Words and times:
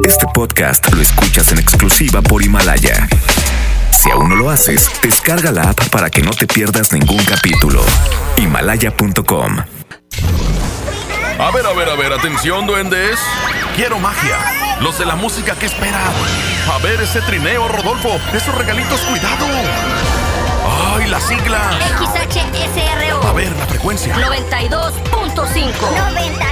Este 0.00 0.26
podcast 0.34 0.92
lo 0.92 1.00
escuchas 1.00 1.52
en 1.52 1.58
exclusiva 1.58 2.20
por 2.22 2.42
Himalaya. 2.42 3.08
Si 3.92 4.10
aún 4.10 4.30
no 4.30 4.36
lo 4.36 4.50
haces, 4.50 4.90
descarga 5.02 5.52
la 5.52 5.70
app 5.70 5.88
para 5.90 6.10
que 6.10 6.22
no 6.22 6.32
te 6.32 6.46
pierdas 6.46 6.92
ningún 6.92 7.22
capítulo. 7.24 7.84
Himalaya.com. 8.36 9.58
A 11.38 11.50
ver, 11.52 11.66
a 11.66 11.72
ver, 11.72 11.88
a 11.88 11.94
ver, 11.94 12.12
atención, 12.12 12.66
duendes. 12.66 13.18
Quiero 13.76 14.00
magia. 14.00 14.36
Los 14.80 14.98
de 14.98 15.06
la 15.06 15.14
música 15.14 15.54
que 15.54 15.66
esperan. 15.66 16.12
A 16.72 16.78
ver 16.78 17.00
ese 17.00 17.20
trineo, 17.20 17.68
Rodolfo. 17.68 18.18
Esos 18.34 18.54
regalitos, 18.56 19.00
cuidado. 19.02 19.46
¡Ay, 20.96 21.08
las 21.08 21.22
siglas! 21.22 21.76
XHSRO. 21.98 23.28
A 23.28 23.32
ver, 23.32 23.56
la 23.56 23.66
frecuencia. 23.66 24.16
92.5. 24.16 25.72
90.000 25.72 26.42
watts 26.42 26.51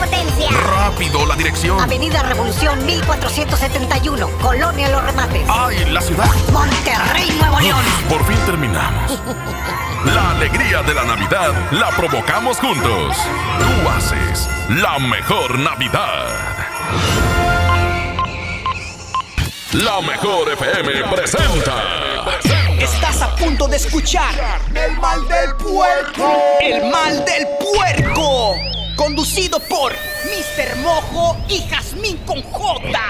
potencia. 0.00 0.48
Rápido, 0.50 1.26
la 1.26 1.36
dirección. 1.36 1.80
Avenida 1.80 2.22
Revolución 2.22 2.84
1471. 2.86 4.28
Colonia 4.40 4.88
Los 4.88 5.04
Remates. 5.04 5.42
¡Ay, 5.48 5.84
la 5.90 6.00
ciudad! 6.00 6.26
Monterrey, 6.52 7.30
Nuevo 7.38 7.60
León. 7.60 7.84
Por 8.08 8.24
fin 8.24 8.38
terminamos. 8.46 9.20
La 10.04 10.30
alegría 10.30 10.82
de 10.82 10.94
la 10.94 11.04
Navidad 11.04 11.52
la 11.72 11.90
provocamos 11.90 12.56
juntos. 12.56 13.14
Tú 13.58 13.88
haces 13.90 14.48
la 14.70 14.98
mejor 14.98 15.58
Navidad. 15.58 16.26
La 19.72 20.00
mejor 20.00 20.50
FM 20.52 21.04
presenta. 21.14 21.74
Estás 22.78 23.20
a 23.20 23.36
punto 23.36 23.68
de 23.68 23.76
escuchar 23.76 24.34
El 24.74 24.96
mal 24.98 25.20
del 25.28 25.54
puerco. 25.56 26.42
El 26.62 26.90
mal 26.90 27.22
del 27.26 27.46
puerco. 27.60 28.79
Conducido 29.00 29.58
por 29.60 29.92
Mr. 29.94 30.76
Mojo 30.82 31.34
y 31.48 31.66
Jazmín 31.70 32.18
con 32.26 32.42
J. 32.42 33.00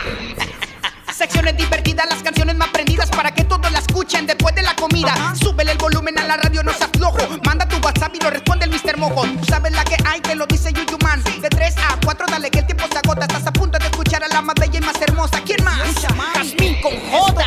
Secciones 1.12 1.56
divertidas, 1.56 2.06
las 2.08 2.22
canciones 2.22 2.54
más 2.54 2.68
prendidas 2.68 3.10
para 3.10 3.34
que 3.34 3.42
todos 3.42 3.72
la 3.72 3.80
escuchen 3.80 4.24
después 4.24 4.54
de 4.54 4.62
la 4.62 4.76
comida. 4.76 5.34
Súbele 5.34 5.72
el 5.72 5.78
volumen 5.78 6.16
a 6.20 6.24
la 6.28 6.36
radio, 6.36 6.62
no 6.62 6.72
se 6.72 6.84
aflojo. 6.84 7.18
Manda 7.44 7.66
tu 7.66 7.76
WhatsApp 7.84 8.14
y 8.14 8.20
lo 8.20 8.30
responde 8.30 8.66
el 8.66 8.70
Mr. 8.70 8.98
Mojo. 8.98 9.24
Tú 9.40 9.44
sabes 9.46 9.72
la 9.72 9.82
que 9.82 9.96
hay, 10.06 10.20
te 10.20 10.36
lo 10.36 10.46
dice 10.46 10.72
Yuyu 10.72 10.96
Man. 11.02 11.24
De 11.42 11.48
3 11.48 11.74
a 11.78 11.98
4, 12.04 12.26
dale 12.30 12.52
que 12.52 12.60
el 12.60 12.66
tiempo 12.66 12.84
se 12.90 12.96
agota. 12.96 13.22
Estás 13.22 13.48
a 13.48 13.52
punto 13.52 13.76
de 13.76 13.86
escuchar 13.86 14.22
a 14.22 14.28
la 14.28 14.42
más 14.42 14.54
bella 14.60 14.78
y 14.78 14.82
más 14.82 15.02
hermosa. 15.02 15.42
¿Quién 15.44 15.64
más? 15.64 15.76
Jazmín 16.00 16.80
con 16.82 16.92
J. 17.10 17.44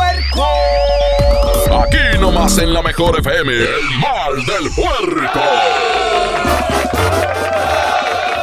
Puerco. 0.00 1.82
Aquí 1.82 2.18
nomás 2.18 2.56
en 2.58 2.72
la 2.72 2.80
mejor 2.82 3.18
FM, 3.20 3.52
el 3.52 3.68
mal 4.00 4.46
del 4.46 4.70
puerco. 4.74 5.40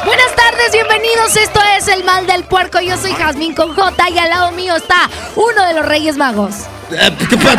Buenas 0.04 0.34
tardes, 0.36 0.72
bienvenidos. 0.72 1.36
Esto 1.36 1.60
es 1.76 1.88
El 1.88 2.04
Mal 2.04 2.26
del 2.26 2.44
Puerco. 2.44 2.80
Yo 2.80 2.96
soy 2.96 3.12
Jazmín 3.12 3.54
con 3.54 3.74
J 3.74 4.10
y 4.10 4.18
al 4.18 4.28
lado 4.30 4.52
mío 4.52 4.76
está 4.76 5.10
uno 5.34 5.64
de 5.66 5.74
los 5.74 5.84
Reyes 5.86 6.16
Magos. 6.16 6.54
Eh, 6.92 7.10
¿qué 7.28 7.36
pa- 7.36 7.56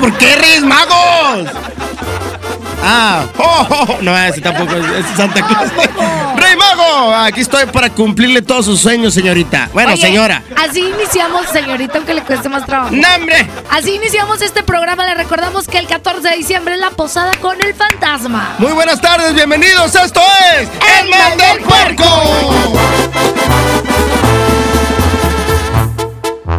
¿Por 0.00 0.12
qué 0.18 0.36
Reyes 0.36 0.62
Magos? 0.64 1.48
Ah, 2.82 3.24
oh, 3.38 3.66
oh, 3.70 3.86
oh, 3.90 3.98
no, 4.02 4.16
ese 4.18 4.40
tampoco 4.40 4.74
es 4.74 5.06
Santa 5.16 5.46
Claus. 5.46 5.70
Aquí 6.98 7.40
estoy 7.42 7.66
para 7.66 7.90
cumplirle 7.90 8.42
todos 8.42 8.64
sus 8.64 8.80
sueños, 8.80 9.14
señorita. 9.14 9.70
Bueno, 9.72 9.92
Oye, 9.92 10.02
señora. 10.02 10.42
Así 10.56 10.80
iniciamos, 10.80 11.46
señorita, 11.46 11.98
aunque 11.98 12.12
le 12.12 12.22
cueste 12.22 12.48
más 12.48 12.66
trabajo. 12.66 12.90
¡No, 12.92 13.06
hombre! 13.14 13.48
Así 13.70 13.94
iniciamos 13.94 14.42
este 14.42 14.64
programa. 14.64 15.06
Le 15.06 15.14
recordamos 15.14 15.68
que 15.68 15.78
el 15.78 15.86
14 15.86 16.28
de 16.28 16.36
diciembre 16.36 16.74
es 16.74 16.80
la 16.80 16.90
posada 16.90 17.32
con 17.40 17.60
el 17.62 17.72
fantasma. 17.74 18.56
Muy 18.58 18.72
buenas 18.72 19.00
tardes, 19.00 19.32
bienvenidos. 19.32 19.94
Esto 19.94 20.20
es 20.56 20.68
El 21.00 21.10
Mal 21.10 21.36
del 21.38 21.60
Puerco. 21.62 22.04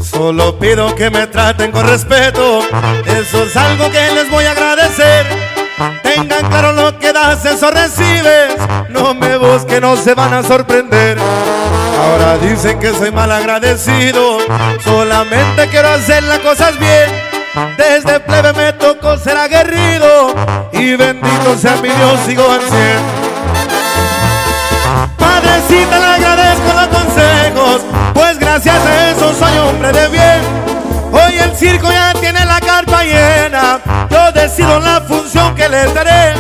Solo 0.02 0.58
pido 0.58 0.96
que 0.96 1.10
me 1.10 1.28
traten 1.28 1.72
con 1.72 1.86
respeto, 1.88 2.62
eso 3.06 3.44
es 3.44 3.56
algo 3.56 3.92
que 3.92 4.12
les 4.14 4.30
voy 4.30 4.46
a 4.46 4.52
agradecer. 4.52 5.49
Tengan 6.04 6.50
claro 6.50 6.74
lo 6.74 6.98
que 7.00 7.14
das, 7.14 7.46
eso 7.46 7.72
recibes. 7.72 8.56
No 8.90 9.14
me 9.14 9.38
busquen, 9.38 9.82
no 9.82 9.96
se 9.96 10.14
van 10.14 10.34
a 10.34 10.44
sorprender. 10.44 11.18
Ahora 12.00 12.38
dicen 12.38 12.80
que 12.80 12.94
soy 12.94 13.12
mal 13.12 13.32
agradecido, 13.32 14.40
solamente 14.84 15.68
quiero 15.70 15.90
hacer 15.90 16.24
las 16.24 16.40
cosas 16.40 16.78
bien. 16.80 17.10
Desde 17.78 18.20
plebe 18.20 18.54
me 18.54 18.74
tocó 18.74 19.18
ser 19.18 19.38
aguerrido 19.38 20.34
y 20.72 20.96
bendito 20.96 21.58
sea 21.58 21.76
mi 21.78 21.90
Dios, 21.90 22.20
sigo 22.26 22.50
al 22.50 22.62
cien. 22.62 23.00
Padrecita, 25.18 26.00
le 26.00 26.06
agradezco 26.06 26.74
los 26.74 26.88
consejos, 26.88 27.82
pues 28.14 28.40
gracias 28.40 28.76
a 28.86 29.10
eso 29.12 29.34
soy 29.34 29.58
hombre 29.58 29.92
de 29.92 30.08
bien. 30.10 30.42
Hoy 31.12 31.38
el 31.38 31.56
circo 31.56 31.92
ya 31.92 32.14
tiene 32.14 32.46
la 32.46 32.59
yo 34.10 34.32
decido 34.34 34.80
la 34.80 35.02
función 35.02 35.56
que 35.56 35.70
les 35.70 35.94
daré. 35.94 36.34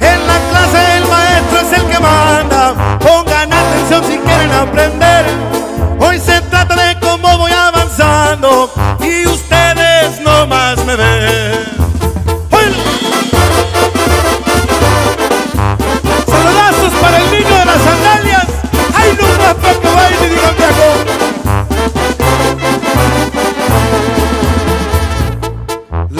En 0.00 0.26
la 0.26 0.38
clase 0.50 0.96
el 0.96 1.06
maestro 1.06 1.60
es 1.60 1.72
el 1.78 1.86
que 1.86 1.98
manda, 1.98 2.98
pongan 2.98 3.52
atención 3.52 4.04
si 4.04 4.18
quieren 4.18 4.52
aprender. 4.52 5.01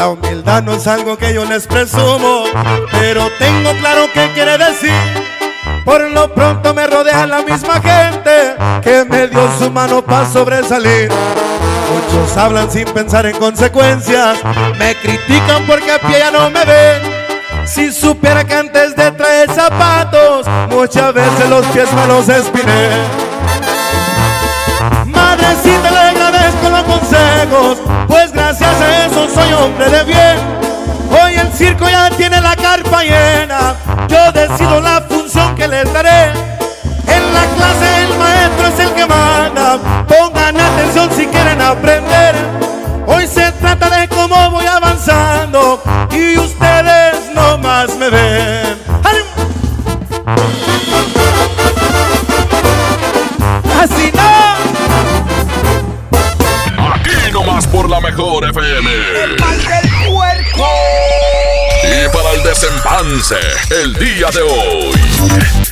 La 0.02 0.08
humildad 0.08 0.64
no 0.64 0.72
es 0.72 0.84
algo 0.88 1.16
que 1.16 1.32
yo 1.32 1.44
les 1.44 1.64
presumo, 1.68 2.42
pero 2.90 3.30
tengo 3.38 3.70
claro 3.78 4.08
qué 4.12 4.32
quiere 4.34 4.58
decir. 4.58 4.90
Por 5.84 6.10
lo 6.10 6.34
pronto 6.34 6.74
me 6.74 6.88
rodea 6.88 7.24
la 7.24 7.40
misma 7.42 7.74
gente 7.74 8.56
que 8.82 9.04
me 9.04 9.28
dio 9.28 9.48
su 9.60 9.70
mano 9.70 10.02
para 10.02 10.28
sobresalir. 10.28 11.08
Muchos 11.08 12.36
hablan 12.36 12.68
sin 12.68 12.86
pensar 12.86 13.26
en 13.26 13.36
consecuencias, 13.36 14.38
me 14.76 14.96
critican 14.96 15.64
porque 15.68 15.92
a 15.92 16.00
pie 16.00 16.18
ya 16.18 16.32
no 16.32 16.50
me 16.50 16.64
ven. 16.64 17.64
Si 17.64 17.92
supiera 17.92 18.42
que 18.42 18.54
antes 18.54 18.96
de 18.96 19.12
traer 19.12 19.52
zapatos, 19.52 20.48
muchas 20.68 21.14
veces 21.14 21.48
los 21.48 21.64
pies 21.66 21.92
me 21.92 22.06
los 22.08 22.28
espiné. 22.28 23.22
Pues 28.09 28.33
gracias 28.33 28.81
a 28.81 29.06
eso 29.06 29.28
soy 29.28 29.53
hombre 29.53 29.88
de 29.88 30.05
bien. 30.05 30.37
Hoy 31.10 31.34
el 31.34 31.53
circo 31.53 31.88
ya 31.88 32.10
tiene 32.10 32.41
la 32.41 32.56
carpa 32.56 33.03
llena, 33.03 33.75
yo 34.09 34.33
decido 34.33 34.81
la 34.81 35.03
función 35.03 35.55
que 35.55 35.69
les 35.69 35.93
daré. 35.93 36.33
En 37.06 37.34
la 37.34 37.44
clase 37.56 38.05
el 38.05 38.19
maestro 38.19 38.66
es 38.69 38.78
el 38.81 38.94
que 38.94 39.06
manda, 39.06 39.78
pongan 40.09 40.59
atención 40.59 41.10
si 41.15 41.27
quieren 41.27 41.60
aprender. 41.60 42.34
Hoy 43.06 43.27
se 43.27 43.53
trata 43.53 43.91
de 43.91 44.09
cómo 44.09 44.50
voy 44.50 44.66
avanzando 44.66 45.83
y 46.10 46.39
ustedes 46.39 47.34
no 47.34 47.59
más 47.59 47.94
me 47.97 48.09
ven. 48.09 48.61
Mejor 58.12 58.44
FM. 58.44 58.90
El 59.24 59.36
puerco. 60.06 60.68
Y 61.82 62.08
para 62.14 62.30
el 62.32 62.42
desempance, 62.42 63.36
el 63.70 63.94
día 63.94 64.28
de 64.30 64.42
hoy. 64.42 65.72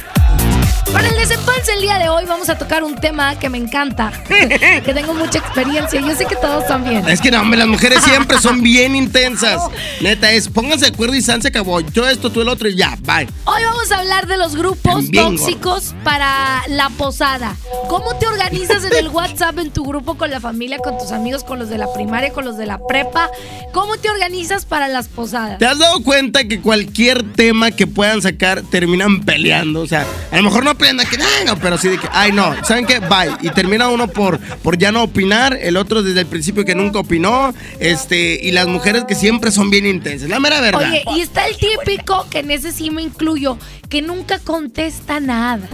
Para 0.92 1.08
el 1.08 1.16
desempance 1.16 1.72
el 1.72 1.82
día 1.82 1.98
de 1.98 2.08
hoy 2.08 2.24
vamos 2.26 2.48
a 2.48 2.58
tocar 2.58 2.82
un 2.82 2.96
tema 2.96 3.38
que 3.38 3.48
me 3.48 3.58
encanta, 3.58 4.12
que 4.28 4.92
tengo 4.92 5.14
mucha 5.14 5.38
experiencia. 5.38 6.00
Yo 6.00 6.14
sé 6.16 6.24
que 6.24 6.34
todos 6.34 6.66
también. 6.66 7.08
Es 7.08 7.20
que 7.20 7.30
no, 7.30 7.40
hombre, 7.40 7.58
las 7.58 7.68
mujeres 7.68 8.02
siempre 8.02 8.38
son 8.38 8.60
bien 8.62 8.96
intensas. 8.96 9.62
Neta, 10.00 10.32
es 10.32 10.48
pónganse 10.48 10.86
de 10.86 10.92
acuerdo 10.92 11.14
y 11.14 11.22
se 11.22 11.32
acabó. 11.32 11.80
Yo 11.80 12.08
esto, 12.08 12.30
tú 12.30 12.40
el 12.40 12.48
otro 12.48 12.68
y 12.68 12.76
ya, 12.76 12.98
bye. 13.02 13.28
Hoy 13.44 13.62
vamos 13.62 13.92
a 13.92 13.98
hablar 13.98 14.26
de 14.26 14.36
los 14.36 14.56
grupos 14.56 15.08
Bien 15.08 15.36
tóxicos 15.36 15.94
para 16.02 16.62
la 16.68 16.90
posada. 16.90 17.56
¿Cómo 17.88 18.16
te 18.16 18.26
organizas 18.26 18.84
en 18.84 18.96
el 18.96 19.08
WhatsApp, 19.08 19.58
en 19.58 19.70
tu 19.70 19.84
grupo, 19.84 20.16
con 20.16 20.30
la 20.30 20.40
familia, 20.40 20.78
con 20.78 20.98
tus 20.98 21.12
amigos, 21.12 21.44
con 21.44 21.60
los 21.60 21.68
de 21.68 21.78
la 21.78 21.92
primaria, 21.92 22.32
con 22.32 22.44
los 22.44 22.56
de 22.56 22.66
la 22.66 22.78
prepa? 22.88 23.30
¿Cómo 23.72 23.96
te 23.96 24.10
organizas 24.10 24.64
para 24.64 24.88
las 24.88 25.06
posadas? 25.06 25.58
¿Te 25.58 25.66
has 25.66 25.78
dado 25.78 26.02
cuenta 26.02 26.44
que 26.44 26.60
cualquier 26.60 27.22
tema 27.32 27.70
que 27.70 27.86
puedan 27.86 28.22
sacar 28.22 28.62
terminan 28.62 29.20
peleando? 29.20 29.82
O 29.82 29.86
sea, 29.86 30.04
a 30.32 30.36
lo 30.36 30.42
mejor 30.42 30.64
no 30.64 30.74
que, 30.80 31.16
"Ay, 31.22 31.44
no, 31.46 31.56
pero 31.58 31.78
sí 31.78 31.88
de 31.88 31.98
que, 31.98 32.08
ay, 32.12 32.32
no, 32.32 32.54
¿saben 32.64 32.86
qué? 32.86 32.98
Bye. 33.00 33.36
Y 33.42 33.50
termina 33.50 33.88
uno 33.88 34.08
por, 34.08 34.38
por 34.38 34.78
ya 34.78 34.90
no 34.92 35.02
opinar, 35.02 35.58
el 35.60 35.76
otro 35.76 36.02
desde 36.02 36.20
el 36.20 36.26
principio 36.26 36.64
que 36.64 36.74
nunca 36.74 36.98
opinó, 36.98 37.54
este, 37.78 38.38
y 38.42 38.50
las 38.52 38.66
mujeres 38.66 39.04
que 39.06 39.14
siempre 39.14 39.50
son 39.50 39.70
bien 39.70 39.86
intensas. 39.86 40.28
La 40.28 40.40
mera 40.40 40.60
verdad. 40.60 40.88
Oye, 40.90 41.02
y 41.16 41.20
está 41.20 41.46
el 41.46 41.56
típico, 41.56 42.26
que 42.30 42.40
en 42.40 42.50
ese 42.50 42.72
sí 42.72 42.90
me 42.90 43.02
incluyo, 43.02 43.58
que 43.88 44.02
nunca 44.02 44.38
contesta 44.38 45.20
nada. 45.20 45.68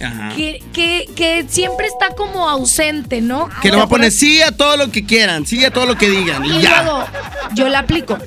Ajá. 0.00 0.32
Que, 0.36 0.60
que, 0.72 1.06
que 1.14 1.46
siempre 1.48 1.86
está 1.86 2.14
como 2.16 2.48
ausente, 2.48 3.20
¿no? 3.20 3.48
Que 3.60 3.68
¿Te 3.68 3.72
no 3.72 3.78
va 3.78 3.84
a 3.84 3.88
poner 3.88 4.10
sí 4.10 4.42
a 4.42 4.50
todo 4.50 4.76
lo 4.76 4.90
que 4.90 5.04
quieran, 5.06 5.46
sí 5.46 5.64
a 5.64 5.70
todo 5.70 5.86
lo 5.86 5.96
que 5.96 6.10
digan. 6.10 6.44
Y 6.44 6.58
Y 6.58 6.62
ya. 6.62 6.82
luego, 6.82 7.04
yo 7.54 7.68
la 7.68 7.80
aplico. 7.80 8.18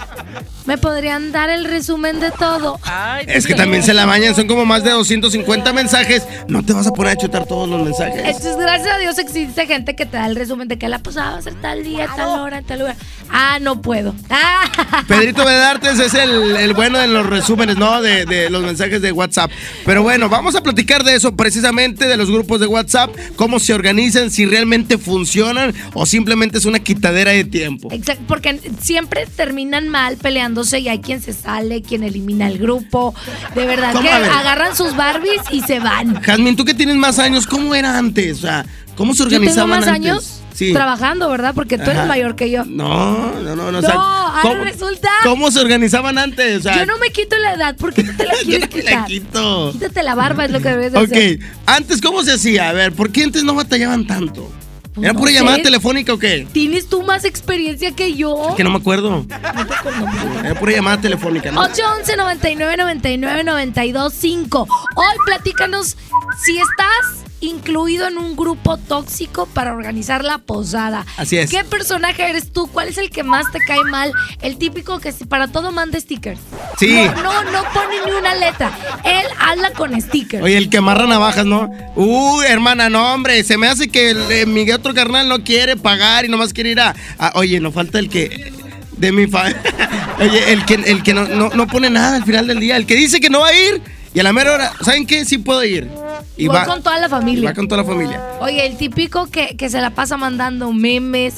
¿Me 0.66 0.78
podrían 0.78 1.32
dar 1.32 1.50
el 1.50 1.66
resumen 1.66 2.20
de 2.20 2.32
todo? 2.32 2.80
Es 3.28 3.46
que 3.46 3.54
también 3.54 3.84
se 3.84 3.94
la 3.94 4.06
bañan, 4.06 4.36
son 4.36 4.48
como 4.48 4.66
más 4.66 4.84
de 4.84 4.92
250 4.92 5.74
mensajes. 5.74 6.24
No 6.48 6.64
te 6.66 6.74
vas 6.74 6.88
a 6.88 6.92
poner 6.92 7.14
a 7.14 7.16
chutar 7.18 7.46
todos 7.46 7.70
los 7.70 7.84
mensajes. 7.84 8.22
Entonces, 8.26 8.58
gracias 8.58 8.96
a 8.96 8.98
Dios 8.98 9.20
existe 9.20 9.68
gente 9.68 9.96
que 9.96 10.06
te 10.06 10.18
da 10.18 10.26
el 10.26 10.36
resumen 10.36 10.68
de 10.68 10.78
que 10.78 10.90
la 10.90 11.00
posada 11.00 11.32
va 11.32 11.38
a 11.38 11.42
ser 11.42 11.54
tal 11.62 11.84
día, 11.84 12.10
tal 12.16 12.40
hora, 12.40 12.62
tal 12.64 12.80
lugar. 12.80 12.96
Ah, 13.30 13.60
no 13.62 13.82
puedo. 13.82 14.16
Ah. 14.30 15.04
Pedrito 15.08 15.46
Bedartes 15.46 16.00
es 16.00 16.14
el, 16.16 16.56
el 16.56 16.74
bueno 16.74 16.98
de 16.98 17.08
los 17.08 17.26
resúmenes, 17.26 17.78
¿no? 17.78 18.02
De, 18.02 18.26
de 18.26 18.50
los 18.50 18.64
mensajes 18.64 19.02
de 19.02 19.12
WhatsApp. 19.12 19.52
Pero 19.86 20.02
bueno, 20.02 20.30
vamos 20.30 20.56
a 20.56 20.62
platicar 20.64 21.04
de 21.04 21.16
eso 21.16 21.36
precisamente, 21.36 22.08
de 22.08 22.18
los 22.18 22.32
grupos 22.32 22.60
de 22.60 22.68
WhatsApp, 22.68 23.16
cómo 23.36 23.60
se 23.60 23.74
organizan, 23.74 24.32
si 24.32 24.46
realmente 24.46 24.98
funcionan 24.98 25.74
o 25.94 26.06
simplemente 26.06 26.58
es 26.58 26.66
una 26.66 26.80
quitadera 26.80 27.32
de 27.32 27.44
tiempo. 27.44 27.90
Exacto, 27.92 28.24
porque 28.28 28.60
siempre 28.82 29.28
terminan 29.36 29.90
mal 29.90 30.18
peleándose 30.56 30.80
y 30.80 30.88
hay 30.90 31.00
quien 31.00 31.22
se 31.22 31.34
sale, 31.34 31.82
quien 31.82 32.04
elimina 32.04 32.48
el 32.48 32.58
grupo. 32.58 33.14
De 33.54 33.66
verdad 33.66 33.94
que 34.02 34.10
agarran 34.10 34.76
sus 34.76 34.96
Barbies 34.96 35.42
y 35.52 35.62
se 35.62 35.80
van. 35.80 36.22
Jazmín, 36.22 36.56
tú 36.56 36.66
que 36.66 36.74
tienes 36.74 36.96
más 36.96 37.20
años, 37.20 37.46
¿cómo 37.46 37.76
era 37.76 37.98
antes? 37.98 38.38
O 38.40 38.42
sea, 38.42 38.66
¿cómo 38.96 39.14
se 39.14 39.24
Yo 39.24 39.30
tengo 39.30 39.42
organizaban 39.42 39.70
más 39.70 39.88
antes? 39.88 39.94
años 40.12 40.42
Sí. 40.54 40.72
trabajando, 40.72 41.30
¿verdad? 41.30 41.54
Porque 41.54 41.78
tú 41.78 41.90
eres 41.92 42.08
mayor 42.08 42.38
que 42.38 42.50
yo. 42.50 42.64
No, 42.64 43.34
no, 43.42 43.56
no, 43.56 43.56
no. 43.58 43.66
o 43.68 43.72
No, 43.74 43.82
sea, 43.82 43.92
ahora 43.96 44.64
resulta- 44.64 45.10
¿Cómo 45.24 45.52
se 45.52 45.60
organizaban 45.60 46.18
antes? 46.18 46.60
O 46.60 46.64
sea, 46.64 46.78
Yo 46.78 46.86
no 46.86 46.98
me 46.98 47.10
quito 47.10 47.38
la 47.38 47.56
edad 47.56 47.76
porque 47.78 48.04
tú 48.04 48.14
te 48.16 48.26
la 48.26 48.34
yo 48.42 48.44
quieres 48.46 48.70
no 48.72 48.78
me 48.78 48.84
la 48.84 49.06
quito. 49.06 49.72
Quítate 49.74 50.02
la 50.04 50.16
barba, 50.16 50.46
es 50.46 50.52
lo 50.52 50.62
que 50.62 50.70
debes 50.70 50.94
de 50.94 51.00
hacer. 51.00 51.40
Ok, 51.40 51.46
antes, 51.66 52.00
¿cómo 52.02 52.24
se 52.24 52.32
hacía? 52.32 52.70
A 52.70 52.72
ver, 52.74 52.94
¿por 52.94 53.12
qué 53.12 53.26
antes 53.26 53.44
no 53.44 53.54
batallaban 53.54 54.08
tanto? 54.08 54.50
Pues 54.96 55.04
¿Era 55.04 55.14
no 55.14 55.20
pura 55.20 55.32
sé. 55.32 55.38
llamada 55.38 55.58
telefónica 55.62 56.14
o 56.14 56.18
qué? 56.18 56.48
¿Tienes 56.54 56.88
tú 56.88 57.04
más 57.04 57.26
experiencia 57.26 57.92
que 57.94 58.14
yo? 58.14 58.54
Que 58.56 58.64
no 58.64 58.70
me 58.70 58.78
acuerdo. 58.78 59.10
No 59.12 59.26
te 59.28 59.34
acuerdo, 59.36 60.06
pues, 60.06 60.46
Era 60.46 60.58
pura 60.60 60.72
llamada 60.72 61.02
telefónica, 61.02 61.52
¿no? 61.52 61.62
811 61.62 62.16
99 62.16 62.78
99 62.78 63.44
92 63.44 64.14
5. 64.14 64.68
Hoy 64.96 65.16
platícanos 65.26 65.98
si 66.46 66.58
estás 66.58 67.25
incluido 67.42 68.08
en 68.08 68.18
un 68.18 68.36
grupo 68.36 68.78
tóxico 68.78 69.46
para 69.46 69.74
organizar 69.74 70.24
la 70.24 70.40
posada. 70.40 71.06
Así 71.18 71.38
es. 71.38 71.50
¿Qué 71.52 71.64
personaje 71.64 72.28
eres 72.30 72.52
tú? 72.52 72.68
¿Cuál 72.68 72.88
es 72.88 72.98
el 72.98 73.10
que 73.12 73.24
más 73.24 73.52
te 73.52 73.60
cae 73.60 73.84
mal? 73.84 74.12
El 74.42 74.58
típico 74.58 75.00
que 75.00 75.12
para 75.28 75.48
todo 75.48 75.72
manda 75.72 76.00
stickers. 76.00 76.40
Sí. 76.80 76.94
No, 77.16 77.24
no, 77.24 77.52
no 77.52 77.64
pone 77.74 77.96
ni 78.06 78.12
una 78.12 78.34
letra. 78.36 78.72
Él 79.04 79.26
habla 79.40 79.72
con 79.74 80.00
stickers. 80.02 80.44
Oye, 80.44 80.58
el 80.58 80.70
que 80.70 80.78
amarra 80.78 81.06
navajas, 81.08 81.46
¿no? 81.46 81.70
Uy, 81.96 82.46
hermana, 82.48 82.90
no, 82.90 83.14
hombre, 83.14 83.44
se 83.44 83.58
me 83.58 83.68
hace 83.68 83.90
que 83.90 84.12
el, 84.12 84.32
eh, 84.32 84.46
mi 84.46 84.70
otro 84.72 84.94
carnal 84.94 85.28
no 85.30 85.44
quiere 85.44 85.76
pagar 85.76 86.26
y 86.26 86.30
nomás 86.30 86.54
quiere 86.54 86.72
ir 86.72 86.80
a... 86.80 86.96
a- 87.20 87.32
oye, 87.36 87.60
no 87.60 87.72
falta 87.72 88.00
el 88.00 88.10
que... 88.10 88.54
De 88.98 89.12
mi 89.12 89.28
fa... 89.28 89.46
Oye, 90.20 90.54
el 90.54 90.64
que, 90.66 90.76
el 90.76 91.04
que 91.04 91.14
no, 91.14 91.28
no, 91.28 91.50
no 91.50 91.68
pone 91.68 91.90
nada 91.90 92.16
al 92.16 92.24
final 92.24 92.48
del 92.48 92.62
día. 92.62 92.78
El 92.78 92.86
que 92.86 92.96
dice 92.96 93.20
que 93.20 93.30
no 93.30 93.42
va 93.42 93.50
a 93.50 93.54
ir 93.54 93.82
y 94.14 94.22
a 94.22 94.24
la 94.24 94.32
mera 94.32 94.54
hora, 94.54 94.72
¿saben 94.82 95.06
qué? 95.06 95.26
Sí 95.26 95.38
puedo 95.38 95.62
ir. 95.66 95.90
Y 96.38 96.48
va, 96.48 96.66
con 96.66 96.84
toda 96.84 97.00
la 97.00 97.10
familia. 97.10 97.50
va 97.50 97.54
con 97.56 97.68
toda 97.68 97.82
la 97.82 97.88
familia. 97.88 98.22
Oye, 98.40 98.66
el 98.66 98.78
típico 98.78 99.28
que, 99.28 99.56
que 99.56 99.70
se 99.70 99.80
la 99.80 99.92
pasa 99.92 100.18
mandando 100.18 100.72
memes, 100.74 101.36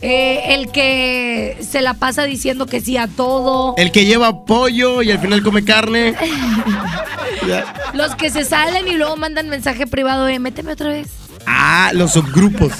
eh, 0.00 0.54
el 0.54 0.70
que 0.70 1.58
se 1.60 1.82
la 1.82 1.94
pasa 1.94 2.22
diciendo 2.24 2.66
que 2.66 2.80
sí 2.80 2.96
a 2.96 3.08
todo, 3.08 3.74
El 3.76 3.90
que 3.90 4.04
lleva 4.04 4.44
pollo 4.44 5.02
y 5.02 5.10
al 5.10 5.18
final 5.18 5.42
come 5.42 5.64
carne. 5.64 6.14
Los 7.94 8.14
que 8.14 8.30
se 8.30 8.44
salen 8.44 8.88
y 8.88 8.92
luego 8.92 9.16
mandan 9.16 9.48
mensaje 9.48 9.86
privado 9.86 10.24
de 10.24 10.38
méteme 10.38 10.72
otra 10.72 10.88
vez. 10.88 11.08
Ah, 11.46 11.90
los 11.94 12.12
subgrupos. 12.12 12.72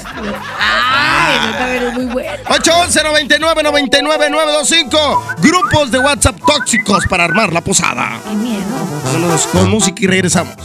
Ay, 0.59 1.37
eso 1.37 1.57
también 1.57 1.83
es 1.83 1.93
muy 1.93 2.05
bueno. 2.05 2.31
811 2.49 3.03
99 3.03 3.63
99 3.63 4.29
925 4.29 5.35
Grupos 5.41 5.91
de 5.91 5.99
WhatsApp 5.99 6.37
tóxicos 6.45 7.05
para 7.09 7.23
armar 7.23 7.51
la 7.51 7.61
posada. 7.61 8.19
Qué 8.29 8.35
miedo. 8.35 8.63
Vámonos 9.05 9.47
con 9.47 9.69
música 9.69 10.03
y 10.03 10.07
regresamos. 10.07 10.55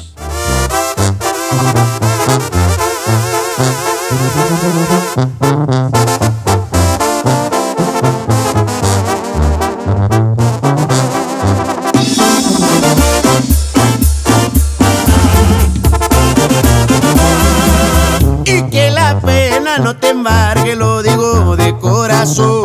Y 18.46 18.62
que 18.70 18.90
la 18.90 19.18
pena 19.20 19.78
no 19.78 19.96
te 19.96 20.10
embargue, 20.10 20.76
lo 20.76 21.02
digo 21.02 21.56
de 21.56 21.76
corazón. 21.78 22.64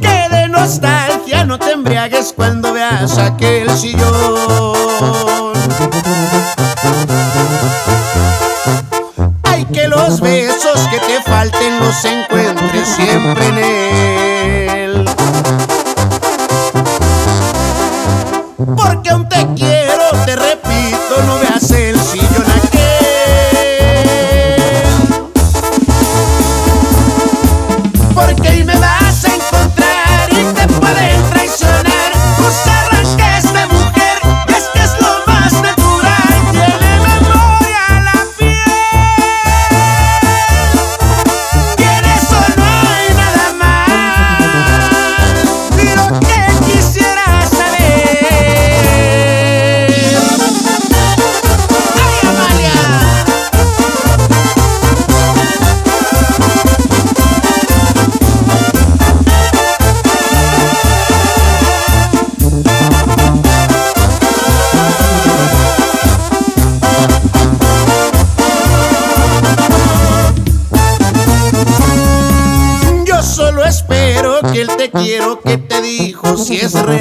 Que 0.00 0.28
de 0.30 0.48
nostalgia 0.48 1.44
no 1.44 1.58
te 1.58 1.72
embriagues 1.72 2.32
cuando 2.34 2.73
aquel 3.02 3.68
sillón. 3.76 5.52
Hay 9.42 9.64
que 9.66 9.88
los 9.88 10.20
besos 10.20 10.78
que 10.90 10.98
te 11.00 11.22
falten 11.22 11.80
los 11.80 12.04
encuentres 12.04 12.88
siempre 12.88 13.48
en 13.48 13.58
él. 13.58 15.04
Si 76.44 76.56
es 76.56 76.74
real. 76.74 77.00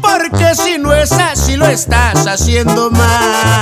Porque 0.00 0.54
si 0.56 0.78
no 0.78 0.92
es 0.92 1.12
así 1.12 1.56
lo 1.56 1.66
estás 1.66 2.26
haciendo 2.26 2.90
mal. 2.90 3.61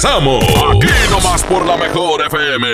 Regresamos. 0.00 0.44
Aquí 0.44 0.86
nomás 1.10 1.42
por 1.42 1.66
la 1.66 1.76
mejor 1.76 2.22
FM. 2.24 2.66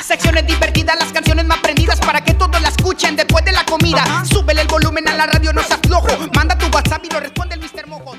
Secciones 0.00 0.46
divertidas, 0.46 0.96
las 0.96 1.12
canciones 1.12 1.44
más 1.44 1.58
prendidas 1.58 1.98
para 1.98 2.20
que 2.20 2.34
todos 2.34 2.60
la 2.62 2.68
escuchen 2.68 3.16
después 3.16 3.44
de 3.44 3.50
la 3.50 3.64
comida. 3.64 4.04
Súbele 4.24 4.60
el 4.60 4.68
volumen 4.68 5.08
a 5.08 5.16
la 5.16 5.26
radio, 5.26 5.52
no 5.52 5.60
seas 5.64 5.80
flojo. 5.84 6.06
Manda 6.36 6.56
tu 6.56 6.66
WhatsApp 6.66 7.04
y 7.04 7.12
lo 7.12 7.18
responde 7.18 7.56
el 7.56 7.60
Mr. 7.60 7.88
Mojo. 7.88 8.14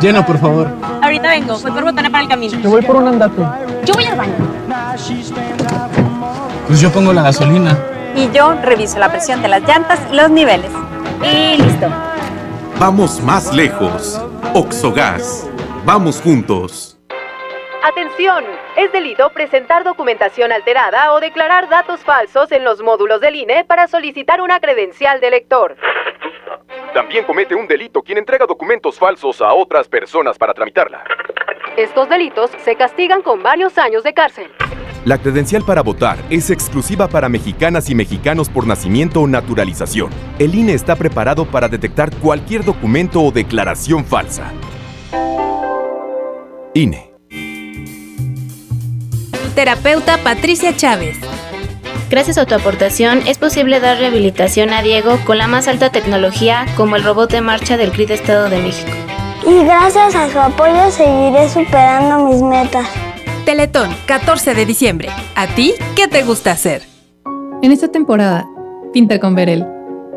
Llena, 0.00 0.24
por 0.24 0.40
favor. 0.40 0.68
Ahorita 1.02 1.28
vengo, 1.28 1.58
voy 1.58 1.72
por 1.72 1.84
botana 1.84 2.08
para 2.08 2.22
el 2.22 2.28
camino. 2.30 2.58
Yo 2.62 2.70
voy 2.70 2.80
por 2.80 2.96
un 2.96 3.08
andate. 3.08 3.42
Yo 3.84 3.92
voy 3.92 4.04
al 4.04 4.16
baño. 4.16 4.34
Pues 6.66 6.80
yo 6.80 6.90
pongo 6.90 7.12
la 7.12 7.24
gasolina. 7.24 7.76
Y 8.16 8.30
yo 8.30 8.54
reviso 8.54 8.98
la 8.98 9.10
presión 9.10 9.42
de 9.42 9.48
las 9.48 9.60
llantas 9.68 9.98
y 10.10 10.16
los 10.16 10.30
niveles. 10.30 10.70
Y 11.22 11.60
listo. 11.60 12.09
Vamos 12.80 13.20
más 13.20 13.54
lejos. 13.54 14.18
Oxogas. 14.54 15.46
Vamos 15.84 16.18
juntos. 16.18 16.98
Atención, 17.82 18.42
es 18.74 18.90
delito 18.90 19.28
presentar 19.34 19.84
documentación 19.84 20.50
alterada 20.50 21.12
o 21.12 21.20
declarar 21.20 21.68
datos 21.68 22.00
falsos 22.00 22.50
en 22.52 22.64
los 22.64 22.80
módulos 22.80 23.20
del 23.20 23.34
INE 23.34 23.66
para 23.66 23.86
solicitar 23.86 24.40
una 24.40 24.60
credencial 24.60 25.20
de 25.20 25.26
elector. 25.26 25.76
También 26.94 27.26
comete 27.26 27.54
un 27.54 27.68
delito 27.68 28.00
quien 28.00 28.16
entrega 28.16 28.46
documentos 28.46 28.98
falsos 28.98 29.42
a 29.42 29.52
otras 29.52 29.86
personas 29.86 30.38
para 30.38 30.54
tramitarla. 30.54 31.04
Estos 31.76 32.08
delitos 32.08 32.50
se 32.64 32.76
castigan 32.76 33.20
con 33.20 33.42
varios 33.42 33.76
años 33.76 34.04
de 34.04 34.14
cárcel. 34.14 34.50
La 35.06 35.16
credencial 35.16 35.64
para 35.64 35.82
votar 35.82 36.18
es 36.28 36.50
exclusiva 36.50 37.08
para 37.08 37.30
mexicanas 37.30 37.88
y 37.88 37.94
mexicanos 37.94 38.50
por 38.50 38.66
nacimiento 38.66 39.22
o 39.22 39.26
naturalización. 39.26 40.10
El 40.38 40.54
INE 40.54 40.74
está 40.74 40.94
preparado 40.94 41.46
para 41.46 41.68
detectar 41.68 42.14
cualquier 42.16 42.64
documento 42.64 43.22
o 43.22 43.32
declaración 43.32 44.04
falsa. 44.04 44.52
INE. 46.74 47.10
Terapeuta 49.54 50.18
Patricia 50.18 50.76
Chávez. 50.76 51.18
Gracias 52.10 52.36
a 52.36 52.44
tu 52.44 52.54
aportación 52.54 53.22
es 53.26 53.38
posible 53.38 53.80
dar 53.80 53.98
rehabilitación 53.98 54.70
a 54.70 54.82
Diego 54.82 55.18
con 55.24 55.38
la 55.38 55.46
más 55.46 55.66
alta 55.66 55.90
tecnología 55.90 56.66
como 56.76 56.96
el 56.96 57.04
robot 57.04 57.30
de 57.30 57.40
marcha 57.40 57.78
del 57.78 57.90
CRID 57.90 58.10
Estado 58.10 58.50
de 58.50 58.58
México. 58.58 58.90
Y 59.46 59.64
gracias 59.64 60.14
a 60.14 60.28
su 60.28 60.38
apoyo 60.38 60.90
seguiré 60.90 61.48
superando 61.48 62.26
mis 62.26 62.42
metas. 62.42 63.09
Teletón, 63.44 63.90
14 64.06 64.54
de 64.54 64.66
diciembre. 64.66 65.08
¿A 65.34 65.46
ti 65.46 65.74
qué 65.96 66.08
te 66.08 66.22
gusta 66.22 66.52
hacer? 66.52 66.82
En 67.62 67.72
esta 67.72 67.88
temporada, 67.88 68.46
pinta 68.92 69.18
con 69.18 69.34
Verel. 69.34 69.66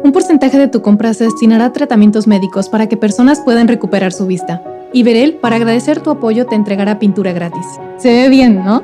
Un 0.04 0.12
porcentaje 0.12 0.58
de 0.58 0.68
tu 0.68 0.82
compra 0.82 1.14
se 1.14 1.26
destinará 1.26 1.66
a 1.66 1.74
tratamientos 1.74 2.28
médicos 2.28 2.70
para 2.70 2.88
que 2.88 2.98
personas 2.98 3.40
puedan 3.40 3.68
recuperar 3.68 4.12
su 4.12 4.28
vista. 4.28 4.62
Y 4.92 5.04
Verel, 5.04 5.36
para 5.36 5.56
agradecer 5.56 6.02
tu 6.02 6.10
apoyo, 6.12 6.46
te 6.46 6.56
entregará 6.56 7.00
pintura 7.00 7.32
gratis. 7.32 7.66
Se 7.98 8.10
ve 8.10 8.30
bien, 8.30 8.64
¿no? 8.64 8.82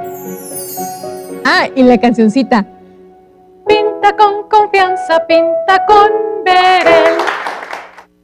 Ah, 1.46 1.68
y 1.76 1.84
la 1.84 1.98
cancioncita. 1.98 2.66
Pinta 3.68 4.16
con 4.16 4.48
confianza, 4.50 5.26
pinta 5.28 5.86
con 5.86 6.10
Verel. 6.46 7.39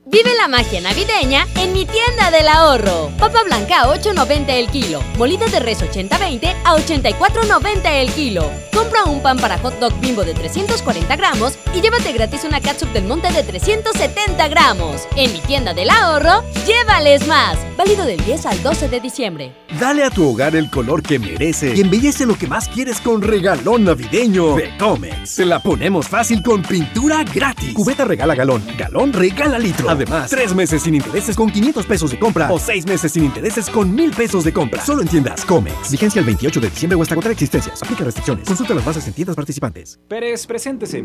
Vive 0.08 0.36
la 0.38 0.48
magia 0.48 0.82
navideña 0.82 1.48
en 1.56 1.74
mi 1.74 1.84
tienda 1.84 2.30
del 2.30 2.48
ahorro. 2.48 3.10
Papa 3.18 3.42
blanca 3.44 3.82
a 3.82 3.88
8.90 3.88 4.50
el 4.50 4.68
kilo. 4.68 5.02
Molida 5.18 5.48
de 5.48 5.60
res 5.60 5.82
80-20 5.82 6.54
a 6.64 6.76
84.90 6.76 7.82
el 7.86 8.12
kilo. 8.12 8.52
Compra 8.72 9.06
un 9.06 9.20
pan 9.24 9.40
para 9.40 9.58
hot 9.58 9.80
dog 9.80 10.00
bimbo 10.02 10.24
de 10.24 10.36
340 10.36 11.16
gramos 11.16 11.58
y 11.74 11.82
llévate 11.82 12.14
gratis 12.14 12.44
una 12.44 12.62
catsup 12.62 12.90
del 12.90 13.06
monte 13.06 13.32
de 13.32 13.42
370 13.42 14.48
gramos. 14.50 15.08
En 15.16 15.34
mi 15.34 15.40
tienda 15.40 15.74
del 15.74 15.90
ahorro, 15.90 16.44
llévales 16.68 17.26
más. 17.26 17.58
Válido 17.76 18.06
del 18.06 18.24
10 18.24 18.46
al 18.46 18.62
12 18.62 18.90
de 18.90 19.00
diciembre. 19.00 19.54
Dale 19.80 20.04
a 20.04 20.12
tu 20.12 20.30
hogar 20.30 20.56
el 20.56 20.70
color 20.70 21.02
que 21.02 21.18
merece 21.18 21.74
y 21.76 21.82
embellece 21.82 22.28
lo 22.28 22.38
que 22.38 22.48
más 22.48 22.70
quieres 22.70 23.02
con 23.02 23.24
regalón 23.24 23.86
navideño 23.86 24.56
de 24.56 24.78
Comex. 24.78 25.30
Se 25.30 25.46
la 25.46 25.60
ponemos 25.60 26.08
fácil 26.08 26.44
con 26.44 26.62
pintura 26.62 27.24
gratis. 27.24 27.74
Cubeta 27.74 28.06
regala 28.06 28.36
galón, 28.36 28.64
galón 28.78 29.12
regala 29.12 29.58
litro. 29.58 29.95
Además, 29.96 30.30
tres 30.30 30.54
meses 30.54 30.84
sin 30.84 30.96
intereses 30.96 31.36
con 31.38 31.50
500 31.50 31.86
pesos 31.86 32.12
de 32.12 32.20
compra 32.20 32.52
o 32.52 32.60
seis 32.60 32.86
meses 32.86 33.14
sin 33.14 33.24
intereses 33.24 33.70
con 33.70 33.96
1000 33.96 34.12
pesos 34.12 34.44
de 34.44 34.52
compra. 34.52 34.84
Solo 34.84 35.02
en 35.02 35.08
tiendas 35.08 35.46
Comex. 35.46 35.90
Vigencia 35.90 36.20
el 36.20 36.25
28 36.25 36.60
de 36.60 36.70
diciembre 36.70 36.98
o 36.98 37.02
hasta 37.02 37.14
agotar 37.14 37.32
existencias. 37.32 37.82
Aplica 37.82 38.04
restricciones. 38.04 38.46
Consulta 38.46 38.74
las 38.74 38.84
bases 38.84 39.08
en 39.08 39.14
tiendas 39.14 39.36
participantes. 39.38 39.98
Pérez, 40.10 40.46
preséntese. 40.46 41.04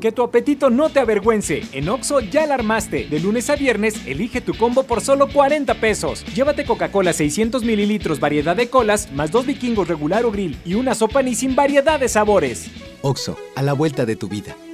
Que 0.00 0.10
tu 0.10 0.22
apetito 0.22 0.70
no 0.70 0.88
te 0.88 1.00
avergüence. 1.00 1.64
En 1.72 1.88
Oxo 1.90 2.20
ya 2.20 2.46
la 2.46 2.54
armaste. 2.54 3.08
De 3.08 3.20
lunes 3.20 3.50
a 3.50 3.56
viernes, 3.56 3.94
elige 4.06 4.40
tu 4.40 4.54
combo 4.54 4.84
por 4.84 5.02
solo 5.02 5.28
40 5.28 5.74
pesos. 5.74 6.24
Llévate 6.34 6.64
Coca-Cola 6.64 7.12
600 7.12 7.62
mililitros, 7.62 8.18
variedad 8.20 8.56
de 8.56 8.68
colas, 8.70 9.12
más 9.12 9.30
dos 9.30 9.44
vikingos 9.44 9.86
regular 9.86 10.24
o 10.24 10.32
grill 10.32 10.58
y 10.64 10.74
una 10.74 10.94
sopa 10.94 11.22
ni 11.22 11.34
sin 11.34 11.54
variedad 11.54 12.00
de 12.00 12.08
sabores. 12.08 12.70
Oxo, 13.02 13.36
a 13.54 13.62
la 13.62 13.74
vuelta 13.74 14.06
de 14.06 14.16
tu 14.16 14.28
vida. 14.28 14.56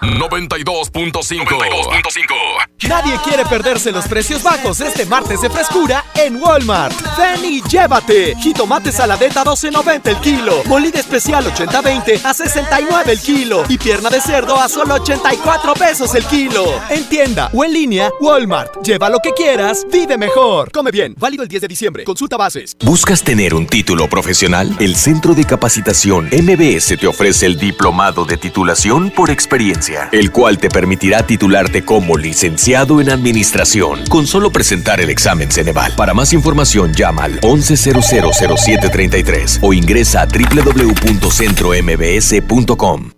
92.5 0.00 2.88
Nadie 2.88 3.18
quiere 3.24 3.44
perderse 3.44 3.90
los 3.90 4.06
precios 4.06 4.42
bajos 4.42 4.80
este 4.80 5.04
martes 5.06 5.40
de 5.40 5.50
frescura 5.50 6.04
en 6.14 6.40
Walmart. 6.40 6.94
Ven 7.16 7.44
y 7.44 7.60
llévate. 7.62 8.36
Jitomate 8.36 8.92
saladeta 8.92 9.44
12.90 9.44 10.08
el 10.08 10.16
kilo. 10.18 10.62
Molida 10.66 11.00
especial 11.00 11.44
80-20 11.46 12.24
a 12.24 12.32
69 12.32 13.12
el 13.12 13.20
kilo. 13.20 13.64
Y 13.68 13.76
pierna 13.76 14.08
de 14.08 14.20
cerdo 14.20 14.58
a 14.58 14.68
solo 14.68 14.94
84 14.94 15.74
pesos 15.74 16.14
el 16.14 16.24
kilo. 16.26 16.64
En 16.90 17.08
tienda 17.08 17.50
o 17.52 17.64
en 17.64 17.72
línea, 17.72 18.10
Walmart. 18.20 18.82
Lleva 18.84 19.10
lo 19.10 19.18
que 19.18 19.32
quieras, 19.32 19.84
vive 19.90 20.16
mejor. 20.16 20.70
Come 20.70 20.92
bien. 20.92 21.14
Válido 21.18 21.42
el 21.42 21.48
10 21.48 21.62
de 21.62 21.68
diciembre. 21.68 22.04
Consulta 22.04 22.36
bases. 22.36 22.76
¿Buscas 22.80 23.24
tener 23.24 23.54
un 23.54 23.66
título 23.66 24.08
profesional? 24.08 24.76
El 24.78 24.94
Centro 24.94 25.34
de 25.34 25.44
Capacitación 25.44 26.26
MBS 26.26 26.96
te 26.98 27.08
ofrece 27.08 27.46
el 27.46 27.58
Diplomado 27.58 28.24
de 28.24 28.36
Titulación 28.36 29.10
por 29.10 29.30
Experiencia 29.30 29.87
el 30.12 30.30
cual 30.30 30.58
te 30.58 30.68
permitirá 30.68 31.26
titularte 31.26 31.84
como 31.84 32.16
licenciado 32.16 33.00
en 33.00 33.10
administración 33.10 34.04
con 34.08 34.24
solo 34.26 34.50
presentar 34.50 35.00
el 35.00 35.10
examen 35.10 35.50
Ceneval. 35.50 35.94
Para 35.96 36.14
más 36.14 36.32
información 36.32 36.92
llama 36.92 37.24
al 37.24 37.40
11000733 37.40 39.58
o 39.62 39.72
ingresa 39.72 40.22
a 40.22 40.26
www.centrombs.com. 40.26 43.17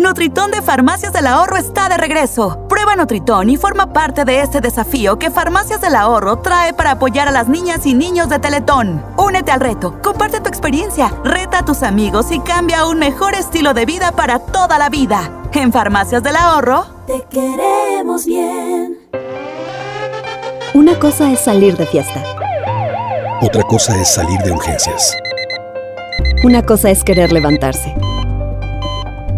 Nutritón 0.00 0.50
de 0.50 0.62
Farmacias 0.62 1.12
del 1.12 1.26
Ahorro 1.26 1.58
está 1.58 1.90
de 1.90 1.98
regreso. 1.98 2.66
Prueba 2.70 2.96
Nutritón 2.96 3.50
y 3.50 3.58
forma 3.58 3.92
parte 3.92 4.24
de 4.24 4.40
este 4.40 4.62
desafío 4.62 5.18
que 5.18 5.30
Farmacias 5.30 5.82
del 5.82 5.94
Ahorro 5.94 6.38
trae 6.38 6.72
para 6.72 6.92
apoyar 6.92 7.28
a 7.28 7.32
las 7.32 7.48
niñas 7.48 7.84
y 7.84 7.92
niños 7.92 8.30
de 8.30 8.38
Teletón. 8.38 9.04
Únete 9.18 9.52
al 9.52 9.60
reto, 9.60 10.00
comparte 10.02 10.40
tu 10.40 10.48
experiencia, 10.48 11.12
reta 11.22 11.58
a 11.58 11.64
tus 11.66 11.82
amigos 11.82 12.32
y 12.32 12.40
cambia 12.40 12.80
a 12.80 12.88
un 12.88 12.98
mejor 12.98 13.34
estilo 13.34 13.74
de 13.74 13.84
vida 13.84 14.12
para 14.12 14.38
toda 14.38 14.78
la 14.78 14.88
vida. 14.88 15.30
En 15.52 15.70
Farmacias 15.70 16.22
del 16.22 16.36
Ahorro, 16.36 16.86
te 17.06 17.22
queremos 17.28 18.24
bien. 18.24 18.96
Una 20.72 20.98
cosa 20.98 21.30
es 21.30 21.40
salir 21.40 21.76
de 21.76 21.84
fiesta. 21.84 22.24
Otra 23.42 23.62
cosa 23.64 24.00
es 24.00 24.14
salir 24.14 24.40
de 24.40 24.52
urgencias. 24.52 25.14
Una 26.42 26.62
cosa 26.62 26.88
es 26.88 27.04
querer 27.04 27.32
levantarse. 27.32 27.94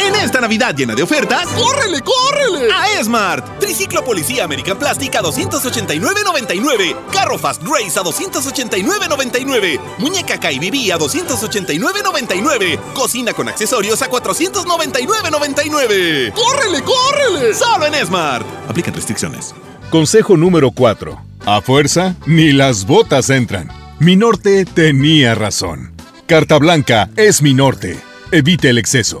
En 0.00 0.14
esta 0.14 0.40
Navidad 0.40 0.74
llena 0.74 0.94
de 0.94 1.02
ofertas, 1.02 1.46
¡córrele, 1.48 2.00
córrele! 2.00 2.72
A 2.72 2.98
Esmart. 2.98 3.58
Triciclo 3.58 4.02
Policía 4.02 4.44
American 4.44 4.78
Plastic 4.78 5.14
a 5.16 5.20
289.99. 5.22 6.96
Carro 7.12 7.36
Fast 7.38 7.62
Race 7.62 7.98
a 7.98 8.02
289.99. 8.02 9.78
Muñeca 9.98 10.40
KBB 10.40 10.90
a 10.92 10.98
289.99. 10.98 12.78
Cocina 12.94 13.34
con 13.34 13.48
accesorios 13.48 14.00
a 14.00 14.08
499.99. 14.10 16.32
¡Córrele, 16.32 16.82
córrele! 16.82 17.52
Solo 17.54 17.84
en 17.84 17.94
Esmart. 17.94 18.46
Aplican 18.68 18.94
restricciones. 18.94 19.54
Consejo 19.90 20.38
número 20.38 20.70
4. 20.70 21.20
A 21.44 21.60
fuerza, 21.60 22.14
ni 22.26 22.52
las 22.52 22.86
botas 22.86 23.28
entran. 23.28 23.70
Mi 23.98 24.16
norte 24.16 24.64
tenía 24.64 25.34
razón. 25.34 25.92
Carta 26.26 26.56
Blanca 26.58 27.10
es 27.16 27.42
mi 27.42 27.52
norte. 27.52 27.98
Evite 28.32 28.70
el 28.70 28.78
exceso. 28.78 29.20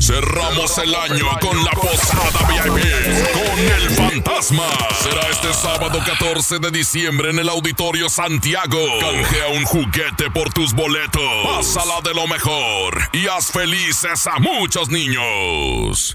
Cerramos 0.00 0.78
el 0.78 0.94
año 0.94 1.26
con 1.40 1.64
la 1.64 1.70
posada 1.72 2.48
VIP 2.48 2.84
con 3.32 3.58
el 3.58 3.90
fantasma. 3.90 4.68
Será 5.02 5.28
este 5.30 5.52
sábado 5.52 6.00
14 6.04 6.58
de 6.58 6.70
diciembre 6.70 7.30
en 7.30 7.38
el 7.38 7.48
Auditorio 7.48 8.08
Santiago. 8.08 8.78
Canjea 9.00 9.48
un 9.48 9.64
juguete 9.64 10.30
por 10.30 10.52
tus 10.52 10.72
boletos. 10.72 11.22
Pásala 11.44 12.00
de 12.02 12.14
lo 12.14 12.26
mejor 12.26 13.10
y 13.12 13.26
haz 13.26 13.50
felices 13.50 14.26
a 14.26 14.38
muchos 14.38 14.88
niños. 14.88 16.14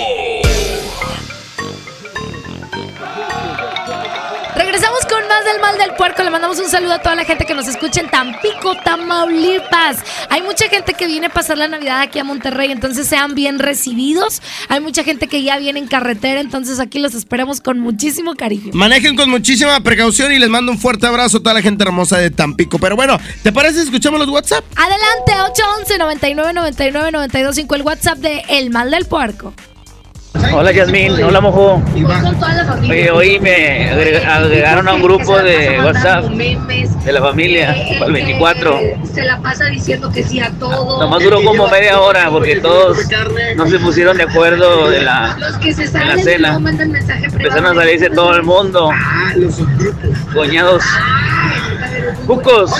Del 5.91 5.97
puerco. 5.97 6.23
Le 6.23 6.29
mandamos 6.29 6.59
un 6.59 6.69
saludo 6.69 6.93
a 6.93 6.99
toda 6.99 7.15
la 7.15 7.25
gente 7.25 7.45
que 7.45 7.53
nos 7.53 7.67
escucha 7.67 8.01
en 8.01 8.09
Tampico, 8.09 8.75
Tamaulipas. 8.83 9.97
Hay 10.29 10.41
mucha 10.41 10.67
gente 10.69 10.93
que 10.93 11.07
viene 11.07 11.27
a 11.27 11.29
pasar 11.29 11.57
la 11.57 11.67
Navidad 11.67 12.01
aquí 12.01 12.19
a 12.19 12.23
Monterrey, 12.23 12.71
entonces 12.71 13.07
sean 13.07 13.35
bien 13.35 13.59
recibidos. 13.59 14.41
Hay 14.69 14.79
mucha 14.79 15.03
gente 15.03 15.27
que 15.27 15.43
ya 15.43 15.57
viene 15.57 15.79
en 15.79 15.87
carretera, 15.87 16.39
entonces 16.39 16.79
aquí 16.79 16.99
los 16.99 17.13
esperamos 17.13 17.61
con 17.61 17.79
muchísimo 17.79 18.35
cariño. 18.35 18.71
Manejen 18.73 19.15
con 19.15 19.29
muchísima 19.29 19.79
precaución 19.81 20.31
y 20.31 20.39
les 20.39 20.49
mando 20.49 20.71
un 20.71 20.79
fuerte 20.79 21.07
abrazo 21.07 21.37
a 21.37 21.39
toda 21.41 21.53
la 21.53 21.61
gente 21.61 21.83
hermosa 21.83 22.17
de 22.17 22.31
Tampico. 22.31 22.79
Pero 22.79 22.95
bueno, 22.95 23.19
¿te 23.43 23.51
parece 23.51 23.79
si 23.79 23.85
escuchamos 23.85 24.19
los 24.19 24.29
WhatsApp? 24.29 24.63
Adelante, 24.75 25.51
811 25.51 25.97
99 25.97 26.53
99 26.53 27.11
925 27.11 27.75
el 27.75 27.81
WhatsApp 27.81 28.17
de 28.19 28.43
El 28.49 28.69
Mal 28.69 28.91
del 28.91 29.05
Puerco. 29.05 29.53
Hola 30.33 30.71
Yasmin, 30.71 31.21
hola 31.23 31.41
Mojo. 31.41 31.81
Oye, 32.81 33.11
hoy 33.11 33.39
me 33.39 33.89
agregaron 33.89 34.87
a 34.87 34.93
un 34.93 35.01
grupo 35.01 35.37
de 35.39 35.79
WhatsApp 35.83 36.25
de 36.25 37.11
la 37.11 37.21
familia 37.21 37.75
para 37.99 38.05
el 38.05 38.13
24. 38.13 38.79
Se 39.13 39.23
la 39.23 39.41
pasa 39.41 39.65
diciendo 39.65 40.09
que 40.11 40.23
sí 40.23 40.39
a 40.39 40.51
todo. 40.51 40.99
Nomás 40.99 41.23
duró 41.23 41.43
como 41.43 41.67
media 41.67 41.99
hora 41.99 42.29
porque 42.29 42.57
todos 42.57 42.97
no 43.55 43.67
se 43.67 43.79
pusieron 43.79 44.17
de 44.17 44.23
acuerdo 44.23 44.89
de 44.89 45.01
la, 45.01 45.37
en 45.61 46.07
la 46.07 46.17
cena. 46.17 46.55
Empezaron 46.55 47.77
a 47.77 47.81
salirse 47.81 48.09
todo 48.09 48.35
el 48.35 48.43
mundo. 48.43 48.89
Coñados. 50.33 50.83
Cucos. 52.25 52.71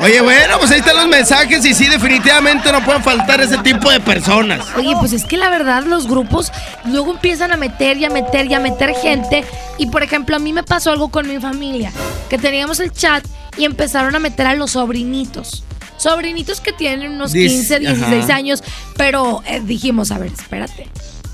Oye, 0.00 0.20
bueno, 0.22 0.54
pues 0.58 0.70
ahí 0.70 0.78
están 0.78 0.96
los 0.96 1.08
mensajes 1.08 1.62
y 1.66 1.74
sí, 1.74 1.86
definitivamente 1.86 2.72
no 2.72 2.82
pueden 2.82 3.02
faltar 3.02 3.40
ese 3.42 3.58
tipo 3.58 3.90
de 3.90 4.00
personas. 4.00 4.64
Oye, 4.76 4.94
pues 4.98 5.12
es 5.12 5.24
que 5.24 5.36
la 5.36 5.50
verdad 5.50 5.82
los 5.84 6.06
grupos 6.06 6.50
luego 6.86 7.10
empiezan 7.12 7.52
a 7.52 7.58
meter 7.58 7.98
y 7.98 8.06
a 8.06 8.10
meter 8.10 8.46
y 8.46 8.54
a 8.54 8.60
meter 8.60 8.94
gente. 8.94 9.44
Y 9.76 9.86
por 9.86 10.02
ejemplo, 10.02 10.36
a 10.36 10.38
mí 10.38 10.54
me 10.54 10.62
pasó 10.62 10.90
algo 10.90 11.10
con 11.10 11.28
mi 11.28 11.38
familia, 11.38 11.92
que 12.30 12.38
teníamos 12.38 12.80
el 12.80 12.92
chat 12.92 13.24
y 13.58 13.64
empezaron 13.66 14.14
a 14.16 14.18
meter 14.20 14.46
a 14.46 14.54
los 14.54 14.70
sobrinitos. 14.70 15.64
Sobrinitos 15.98 16.62
que 16.62 16.72
tienen 16.72 17.12
unos 17.12 17.32
Diez- 17.34 17.50
15, 17.52 17.80
16 17.80 18.24
ajá. 18.24 18.34
años, 18.34 18.64
pero 18.96 19.42
eh, 19.46 19.60
dijimos, 19.62 20.10
a 20.12 20.18
ver, 20.18 20.32
espérate. 20.32 20.88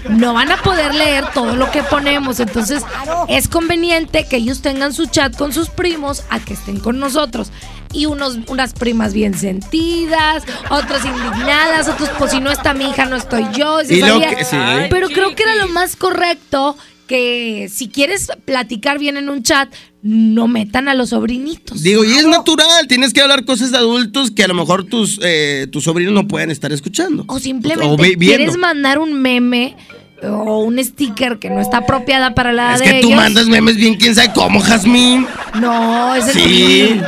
No 0.08 0.34
van 0.34 0.50
a 0.52 0.56
poder 0.62 0.94
leer 0.94 1.24
todo 1.34 1.56
lo 1.56 1.70
que 1.72 1.82
ponemos, 1.82 2.38
entonces 2.40 2.82
es 3.28 3.48
conveniente 3.48 4.24
que 4.26 4.36
ellos 4.36 4.60
tengan 4.62 4.92
su 4.92 5.06
chat 5.06 5.36
con 5.36 5.52
sus 5.52 5.68
primos 5.68 6.22
a 6.30 6.38
que 6.40 6.54
estén 6.54 6.78
con 6.80 7.00
nosotros. 7.00 7.50
Y 7.92 8.06
unos, 8.06 8.38
unas 8.48 8.72
primas 8.74 9.12
bien 9.14 9.34
sentidas, 9.34 10.44
otras 10.70 11.04
indignadas, 11.04 11.88
otros, 11.88 12.10
pues 12.18 12.30
si 12.32 12.40
no 12.40 12.50
está 12.50 12.74
mi 12.74 12.84
hija, 12.90 13.06
no 13.06 13.16
estoy 13.16 13.44
yo. 13.56 13.80
se 13.84 13.94
Y 13.96 14.00
lo 14.00 14.08
salía. 14.20 14.34
que- 14.34 14.44
sí. 14.44 14.56
Pero 14.90 15.08
creo 15.08 15.34
que 15.34 15.42
era 15.42 15.54
lo 15.56 15.68
más 15.68 15.96
correcto 15.96 16.76
que 17.06 17.68
si 17.72 17.88
quieres 17.88 18.28
platicar 18.44 18.98
bien 18.98 19.16
en 19.16 19.28
un 19.28 19.42
chat, 19.44 19.72
no 20.02 20.48
metan 20.48 20.88
a 20.88 20.94
los 20.94 21.10
sobrinitos. 21.10 21.82
Digo, 21.82 22.04
y 22.04 22.12
es 22.14 22.26
natural, 22.26 22.86
tienes 22.88 23.12
que 23.12 23.20
hablar 23.20 23.44
cosas 23.44 23.70
de 23.70 23.78
adultos 23.78 24.30
que 24.30 24.42
a 24.44 24.48
lo 24.48 24.54
mejor 24.54 24.84
tus, 24.84 25.18
eh, 25.22 25.66
tus 25.70 25.84
sobrinos 25.84 26.12
no 26.14 26.26
pueden 26.28 26.50
estar 26.50 26.72
escuchando. 26.72 27.24
O 27.28 27.38
simplemente 27.38 27.86
O 27.92 27.96
quieres 28.18 28.56
mandar 28.56 28.98
un 28.98 29.20
meme 29.20 29.76
o 30.22 30.58
un 30.60 30.82
sticker 30.82 31.38
que 31.38 31.50
no 31.50 31.60
está 31.60 31.78
apropiada 31.78 32.34
para 32.34 32.52
la 32.52 32.74
Es 32.74 32.80
de 32.80 32.84
que 32.86 33.00
tú 33.00 33.08
ellos. 33.08 33.16
mandas 33.20 33.46
memes 33.46 33.76
bien, 33.76 33.96
quién 33.96 34.14
sabe 34.14 34.32
cómo, 34.34 34.60
Jazmín. 34.60 35.26
No, 35.54 36.14
es 36.14 36.28
el 36.28 36.32
Sí. 36.34 37.00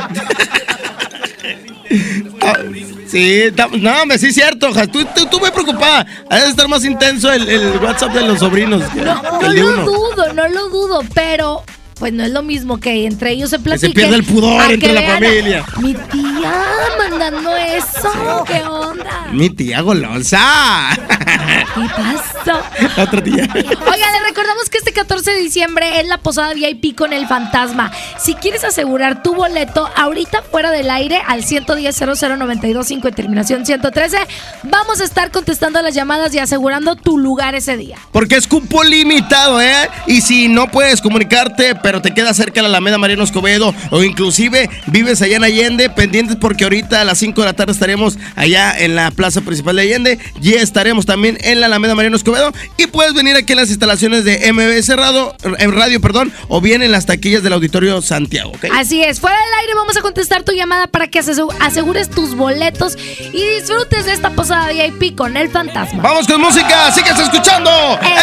Ah, 2.41 2.53
Sí, 3.07 3.45
no, 3.79 4.05
me 4.05 4.19
sí 4.19 4.27
es 4.27 4.35
cierto, 4.35 4.71
Jas. 4.71 4.87
Tú, 4.91 5.03
tú, 5.15 5.25
tú 5.25 5.39
muy 5.39 5.49
preocupada. 5.49 6.05
Ha 6.29 6.37
de 6.41 6.49
estar 6.49 6.67
más 6.67 6.85
intenso 6.85 7.31
el, 7.31 7.49
el 7.49 7.77
WhatsApp 7.79 8.13
de 8.13 8.21
los 8.21 8.37
sobrinos 8.37 8.83
No, 8.93 9.21
no 9.41 9.49
lo 9.51 9.83
dudo, 9.85 10.33
no 10.35 10.47
lo 10.47 10.69
dudo, 10.69 11.01
pero 11.15 11.63
pues 11.99 12.13
no 12.13 12.23
es 12.23 12.31
lo 12.31 12.41
mismo 12.41 12.79
que 12.79 13.05
entre 13.05 13.31
ellos 13.31 13.49
se 13.49 13.57
Que 13.57 13.63
platiquen. 13.63 13.89
se 13.89 13.93
pierda 13.95 14.15
el 14.15 14.23
pudor 14.23 14.71
entre 14.71 14.93
la 14.93 15.01
familia. 15.01 15.65
Mi 15.81 15.93
tía 15.93 16.53
mandando 16.97 17.55
eso, 17.57 18.43
¿qué 18.47 18.61
onda? 18.63 19.27
Mi 19.33 19.49
tía 19.49 19.81
golosa. 19.81 20.89
¿Qué 20.95 21.87
pasó? 21.95 22.61
La 22.97 23.03
otra 23.03 23.21
tía. 23.23 23.47
Oiga, 23.53 24.11
le 24.11 24.27
recordamos 24.27 24.69
que 24.69 24.77
este 24.77 24.93
14 24.93 25.31
de 25.31 25.39
diciembre 25.39 25.99
es 25.99 26.07
la 26.07 26.17
posada 26.19 26.53
VIP 26.53 26.95
con 26.95 27.11
el 27.13 27.27
fantasma. 27.27 27.91
Si 28.17 28.35
quieres 28.35 28.63
asegurar 28.63 29.21
tu 29.21 29.35
boleto, 29.35 29.89
ahorita 29.95 30.41
fuera 30.43 30.71
del 30.71 30.89
aire 30.89 31.21
al 31.27 31.43
110 31.43 31.95
00925 31.99 33.07
en 33.07 33.13
terminación 33.13 33.65
113, 33.65 34.17
vamos 34.63 35.01
a 35.01 35.03
estar 35.03 35.31
contestando 35.31 35.81
las 35.81 35.93
llamadas 35.93 36.33
y 36.33 36.39
asegurando 36.39 36.95
tu 36.95 37.17
lugar 37.17 37.55
ese 37.55 37.75
día. 37.77 37.97
Porque 38.11 38.35
es 38.35 38.47
cupo 38.47 38.83
limitado, 38.83 39.61
¿eh? 39.61 39.89
Y 40.07 40.21
si 40.21 40.47
no 40.47 40.67
puedes 40.71 41.01
comunicarte, 41.01 41.75
pero 41.75 41.88
te 42.01 42.13
queda 42.13 42.33
cerca 42.33 42.61
la 42.61 42.67
Alameda 42.69 42.97
Mariano 42.97 43.23
Escobedo, 43.23 43.73
o 43.89 44.03
inclusive 44.03 44.69
vives 44.87 45.21
allá 45.21 45.37
en 45.37 45.43
Allende, 45.43 45.89
pendientes 45.89 46.37
porque 46.39 46.63
ahorita 46.65 47.01
a 47.01 47.03
las 47.03 47.17
5 47.17 47.41
de 47.41 47.47
la 47.47 47.53
tarde 47.53 47.71
estaremos 47.73 48.17
allá 48.35 48.73
en 48.77 48.95
la 48.95 49.11
plaza 49.11 49.41
principal 49.41 49.75
de 49.77 49.81
Allende, 49.81 50.19
y 50.41 50.53
estaremos 50.53 51.05
también 51.05 51.37
en 51.41 51.59
la 51.59 51.65
Alameda 51.65 51.95
Mariano 51.95 52.15
Escobedo, 52.15 52.53
y 52.77 52.87
puedes 52.87 53.13
venir 53.13 53.35
aquí 53.35 53.53
en 53.53 53.57
las 53.59 53.69
instalaciones 53.69 54.23
de 54.23 54.51
MB 54.53 54.81
Cerrado, 54.83 55.35
en 55.57 55.71
radio, 55.73 55.99
perdón, 55.99 56.31
o 56.47 56.61
bien 56.61 56.81
en 56.83 56.91
las 56.91 57.05
taquillas 57.05 57.43
del 57.43 57.53
Auditorio 57.53 58.01
Santiago. 58.01 58.51
Así 58.75 59.03
es, 59.03 59.19
fuera 59.19 59.35
del 59.37 59.53
aire 59.61 59.73
vamos 59.75 59.97
a 59.97 60.01
contestar 60.01 60.43
tu 60.43 60.51
llamada 60.51 60.87
para 60.87 61.07
que 61.07 61.19
asegu- 61.19 61.53
asegures 61.59 62.09
tus 62.09 62.35
boletos 62.35 62.97
y 63.33 63.41
disfrutes 63.59 64.05
de 64.05 64.13
esta 64.13 64.29
posada 64.31 64.67
VIP 64.69 65.15
con 65.15 65.35
el 65.37 65.49
fantasma. 65.49 66.01
Vamos 66.03 66.27
con 66.27 66.39
música, 66.41 66.91
sigues 66.91 67.17
escuchando 67.19 67.69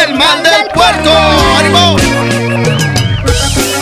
El, 0.07 0.15
Mal 0.15 0.43
del 0.43 0.67
Puerco. 0.73 1.11
¡Ánimo! 1.57 2.96
Thank 3.25 3.71
you. 3.71 3.76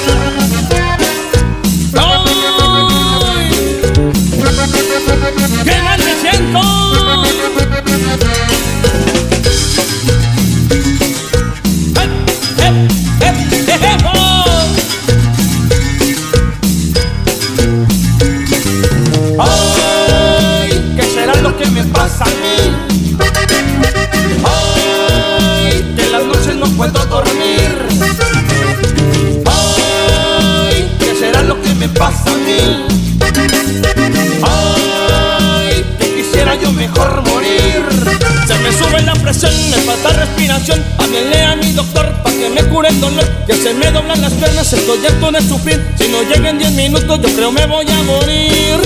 Las 44.66 44.74
piernas, 44.74 44.74
estoy 44.74 45.06
harto 45.06 45.32
de 45.32 45.42
sufrir. 45.42 45.94
Si 45.98 46.08
no 46.10 46.24
llegan 46.24 46.58
10 46.58 46.72
minutos, 46.72 47.20
yo 47.22 47.36
creo 47.36 47.52
me 47.52 47.66
voy 47.66 47.86
a 47.90 48.04
morir. 48.04 48.80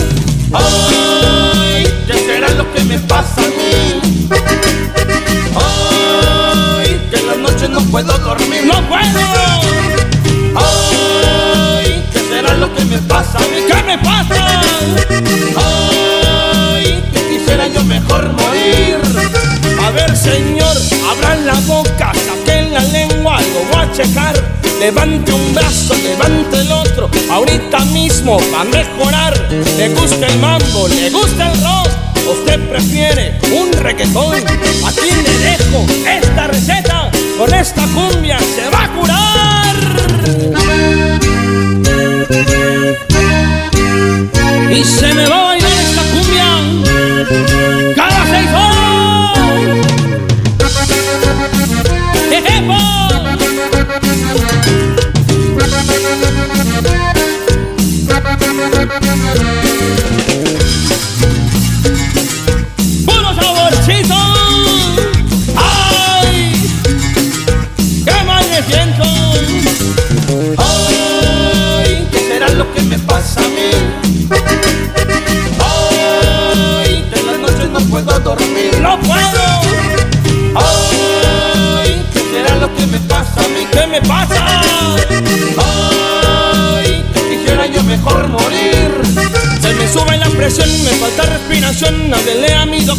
Ay, 0.54 1.84
¿qué 2.08 2.14
será 2.14 2.50
lo 2.52 2.72
que 2.74 2.84
me 2.84 3.00
pasa 3.00 3.42
a 3.42 3.48
mí? 3.48 4.02
Ay, 5.56 7.08
que 7.10 7.18
en 7.18 7.28
las 7.28 7.38
noches 7.38 7.70
no 7.70 7.82
puedo 7.82 8.18
dormir. 8.20 8.66
¡No 8.66 8.82
puedo! 8.88 9.20
Ay, 10.56 12.04
¿qué 12.12 12.20
será 12.20 12.54
lo 12.56 12.74
que 12.74 12.86
me 12.86 12.98
pasa 13.00 13.38
a 13.38 13.42
mí? 13.42 13.58
¿Qué 13.68 13.84
me 13.84 13.98
pasa? 14.00 14.62
Ay, 15.56 17.04
que 17.14 17.30
quisiera 17.30 17.68
yo 17.68 17.84
mejor 17.84 18.32
morir. 18.34 18.98
A 19.86 19.92
ver, 19.92 20.16
señor, 20.16 20.76
abran 21.10 21.46
la 21.46 21.54
boca, 21.62 22.12
saquen 22.14 22.74
la 22.74 22.82
lengua, 22.82 23.40
lo 23.40 23.78
voy 23.78 23.86
a 23.86 23.92
checar. 23.92 24.59
Levante 24.80 25.34
un 25.34 25.54
brazo, 25.54 25.94
levante 25.96 26.62
el 26.62 26.72
otro, 26.72 27.10
ahorita 27.30 27.80
mismo 27.86 28.40
va 28.54 28.62
a 28.62 28.64
mejorar. 28.64 29.38
Le 29.78 29.90
gusta 29.90 30.26
el 30.26 30.40
mambo, 30.40 30.88
le 30.88 31.10
gusta 31.10 31.52
el 31.52 31.62
rock. 31.62 31.90
Usted 32.32 32.60
prefiere 32.70 33.40
un 33.52 33.74
reggaetón. 33.74 34.38
Aquí 34.86 35.10
le 35.12 35.38
dejo 35.40 35.86
esta 36.08 36.48
receta. 36.48 37.12
Con 37.38 37.54
esta 37.54 37.86
cumbia 37.88 38.40
se 38.40 38.70
va 38.70 38.84
a 38.86 38.90
curar. 38.96 39.76
Y 44.72 44.84
se 44.84 45.14
me 45.14 45.28
va 45.28 45.49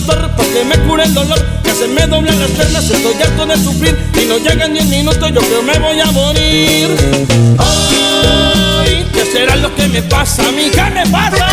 Doctor 0.06 0.30
porque 0.36 0.64
me 0.64 0.78
cure 0.86 1.04
el 1.04 1.14
dolor. 1.14 1.38
Que 1.62 1.72
se 1.72 1.86
me 1.88 2.06
doblan 2.06 2.38
las 2.38 2.50
piernas, 2.50 2.90
estoy 2.90 3.14
harto 3.22 3.46
de 3.46 3.56
sufrir. 3.56 3.96
Y 4.20 4.26
no 4.26 4.38
llegan 4.38 4.72
10 4.72 4.86
minutos, 4.86 5.30
yo 5.32 5.40
creo 5.40 5.62
me 5.62 5.78
voy 5.78 6.00
a 6.00 6.06
morir. 6.06 6.88
Ay, 7.58 9.06
¿qué 9.12 9.24
será 9.24 9.56
lo 9.56 9.74
que 9.74 9.88
me 9.88 10.02
pasa 10.02 10.48
a 10.48 10.52
mí? 10.52 10.70
¿Qué 10.70 10.82
me 10.82 11.06
pasa? 11.06 11.46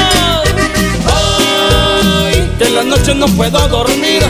Ay, 2.26 2.50
que 2.58 2.66
en 2.66 2.76
las 2.76 2.86
noches 2.86 3.16
no 3.16 3.28
puedo 3.28 3.68
dormir. 3.68 4.24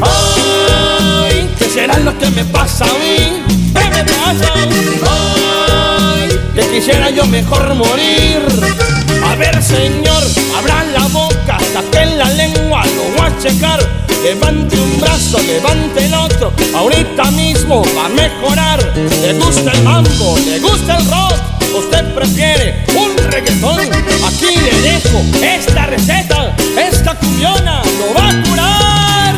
Ay, 0.00 1.48
¿qué 1.58 1.68
será 1.68 1.98
lo 1.98 2.16
que 2.18 2.30
me 2.30 2.44
pasa 2.44 2.84
a 2.84 2.88
mí? 2.88 3.42
¿Qué 3.74 3.90
me 3.90 4.04
pasa? 4.04 4.52
Ay, 5.08 6.28
que 6.54 6.62
quisiera 6.68 7.10
yo 7.10 7.24
mejor 7.26 7.74
morir. 7.74 9.03
A 9.34 9.36
ver, 9.36 9.60
señor, 9.64 10.22
abran 10.56 10.92
la 10.92 11.08
boca, 11.08 11.58
saquen 11.72 12.18
la 12.18 12.30
lengua, 12.34 12.84
lo 12.86 13.02
voy 13.16 13.26
a 13.26 13.38
checar. 13.42 13.80
Levante 14.22 14.78
un 14.78 15.00
brazo, 15.00 15.38
levante 15.40 16.04
el 16.06 16.14
otro, 16.14 16.52
ahorita 16.72 17.32
mismo 17.32 17.82
va 17.96 18.06
a 18.06 18.08
mejorar. 18.10 18.78
Le 18.94 19.32
gusta 19.32 19.72
el 19.72 19.82
mambo, 19.82 20.38
le 20.38 20.60
gusta 20.60 20.98
el 20.98 21.10
rock, 21.10 21.34
usted 21.76 22.14
prefiere 22.14 22.84
un 22.96 23.16
reggaetón. 23.28 23.80
Aquí 23.80 24.54
le 24.54 24.80
dejo 24.82 25.20
esta 25.42 25.86
receta, 25.86 26.54
esta 26.78 27.16
cumbiona 27.16 27.82
lo 27.82 28.14
va 28.14 28.28
a 28.28 28.42
curar. 28.44 29.34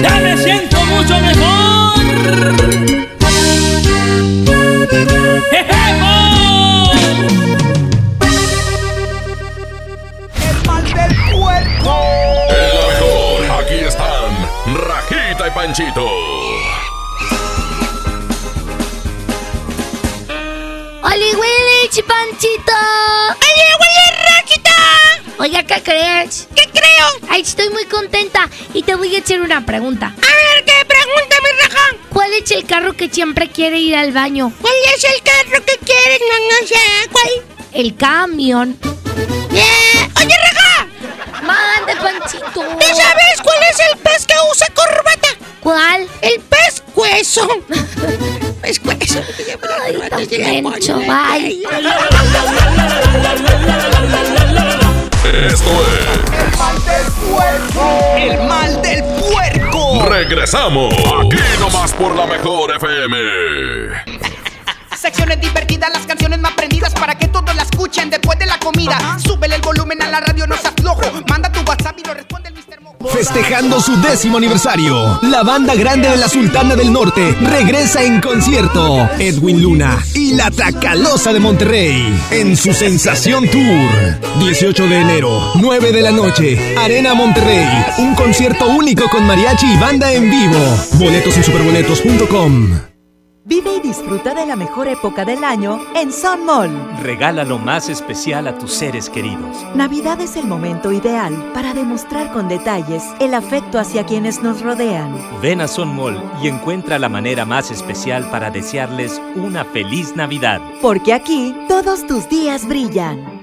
Ya 0.00 0.20
me 0.20 0.36
siento 0.40 0.84
mucho 0.84 1.18
mejor. 1.18 3.09
de 15.50 15.54
Panchito. 15.54 16.06
¡Oli 21.02 21.34
Willy, 21.34 22.02
Panchito! 22.06 22.78
¡Oli 23.28 23.66
Willy, 23.80 24.06
Roquita! 24.28 24.76
Oiga, 25.38 25.62
¿qué 25.62 25.82
crees? 25.82 26.48
¿Qué 26.54 26.68
creo? 26.70 27.06
Ay, 27.28 27.42
estoy 27.42 27.70
muy 27.70 27.84
contenta 27.86 28.48
y 28.74 28.82
te 28.82 28.94
voy 28.94 29.14
a 29.16 29.20
hacer 29.20 29.40
una 29.40 29.64
pregunta. 29.64 30.06
A 30.06 30.10
ver, 30.10 30.64
¿qué 30.64 30.84
pregunta, 30.86 31.36
mi 31.42 31.62
raja? 31.62 31.96
¿Cuál 32.12 32.32
es 32.34 32.50
el 32.50 32.66
carro 32.66 32.92
que 32.94 33.08
siempre 33.08 33.48
quiere 33.48 33.78
ir 33.78 33.96
al 33.96 34.12
baño? 34.12 34.52
¿Cuál 34.60 34.74
es 34.94 35.04
el 35.04 35.22
carro 35.22 35.64
que 35.64 35.78
quiere? 35.78 36.20
No, 36.20 36.60
no 36.60 36.66
sé, 36.66 37.08
¿cuál? 37.10 37.28
El 37.72 37.96
camión. 37.96 38.78
¡Bien! 39.50 39.64
Yeah. 39.64 39.89
Mande, 41.50 41.96
Panchito. 41.96 42.60
¿Tú 42.60 42.86
sabes 42.94 43.42
cuál 43.42 43.58
es 43.70 43.80
el 43.90 43.98
pez 43.98 44.26
que 44.26 44.34
usa 44.50 44.66
corbata? 44.74 45.28
¿Cuál? 45.60 46.08
El 46.22 46.40
pez 46.40 46.82
hueso. 46.94 47.48
pez 48.62 48.80
hueso. 48.84 49.20
Ay, 49.84 50.62
menso, 50.62 50.96
bye. 50.98 51.62
Esto 55.46 55.70
es 55.88 56.40
El 56.42 56.56
mal 56.58 56.82
del 56.84 57.06
puerco. 57.12 58.16
El 58.16 58.48
mal 58.48 58.82
del 58.82 59.04
puerco. 59.04 60.06
Regresamos. 60.08 60.94
Aquí 60.94 61.42
nomás 61.58 61.92
por 61.94 62.14
la 62.14 62.26
mejor 62.26 62.76
FM. 62.76 64.09
Secciones 65.00 65.40
divertidas, 65.40 65.90
las 65.94 66.04
canciones 66.04 66.38
más 66.40 66.52
prendidas 66.52 66.92
para 66.92 67.16
que 67.16 67.26
todos 67.26 67.56
la 67.56 67.62
escuchen 67.62 68.10
después 68.10 68.38
de 68.38 68.44
la 68.44 68.58
comida. 68.58 69.18
Súbele 69.18 69.54
el 69.54 69.62
volumen 69.62 70.02
a 70.02 70.10
la 70.10 70.20
radio, 70.20 70.46
no 70.46 70.54
seas 70.58 70.74
flojo. 70.78 71.00
Manda 71.26 71.50
tu 71.50 71.60
WhatsApp 71.60 71.98
y 71.98 72.06
lo 72.06 72.12
responde 72.12 72.50
el 72.50 72.54
Mr. 72.54 72.82
Mojo. 72.82 73.08
Festejando 73.08 73.80
su 73.80 73.98
décimo 74.02 74.36
aniversario, 74.36 75.18
la 75.22 75.42
banda 75.42 75.74
grande 75.74 76.10
de 76.10 76.18
la 76.18 76.28
Sultana 76.28 76.76
del 76.76 76.92
Norte 76.92 77.34
regresa 77.40 78.02
en 78.02 78.20
concierto. 78.20 79.08
Edwin 79.18 79.62
Luna 79.62 80.04
y 80.14 80.34
la 80.34 80.50
Tracalosa 80.50 81.32
de 81.32 81.40
Monterrey 81.40 82.20
en 82.30 82.54
su 82.54 82.74
Sensación 82.74 83.48
Tour. 83.48 84.20
18 84.40 84.86
de 84.86 85.00
enero, 85.00 85.52
9 85.54 85.92
de 85.92 86.02
la 86.02 86.10
noche, 86.10 86.76
Arena 86.78 87.14
Monterrey. 87.14 87.66
Un 87.96 88.14
concierto 88.14 88.66
único 88.66 89.08
con 89.08 89.24
mariachi 89.26 89.66
y 89.66 89.78
banda 89.78 90.12
en 90.12 90.30
vivo. 90.30 90.58
Boletos 90.98 91.38
en 91.38 91.44
superboletos.com. 91.44 92.89
Vive 93.50 93.74
y 93.74 93.80
disfruta 93.80 94.32
de 94.32 94.46
la 94.46 94.54
mejor 94.54 94.86
época 94.86 95.24
del 95.24 95.42
año 95.42 95.80
en 95.96 96.12
Sun 96.12 96.46
Mall. 96.46 96.70
Regala 97.02 97.42
lo 97.42 97.58
más 97.58 97.88
especial 97.88 98.46
a 98.46 98.56
tus 98.56 98.72
seres 98.72 99.10
queridos. 99.10 99.66
Navidad 99.74 100.20
es 100.20 100.36
el 100.36 100.46
momento 100.46 100.92
ideal 100.92 101.50
para 101.52 101.74
demostrar 101.74 102.32
con 102.32 102.46
detalles 102.46 103.02
el 103.18 103.34
afecto 103.34 103.80
hacia 103.80 104.06
quienes 104.06 104.40
nos 104.40 104.60
rodean. 104.62 105.18
Ven 105.42 105.60
a 105.60 105.66
Son 105.66 105.92
Mall 105.92 106.22
y 106.40 106.46
encuentra 106.46 107.00
la 107.00 107.08
manera 107.08 107.44
más 107.44 107.72
especial 107.72 108.30
para 108.30 108.52
desearles 108.52 109.20
una 109.34 109.64
feliz 109.64 110.14
Navidad. 110.14 110.60
Porque 110.80 111.12
aquí 111.12 111.52
todos 111.66 112.06
tus 112.06 112.28
días 112.28 112.68
brillan. 112.68 113.42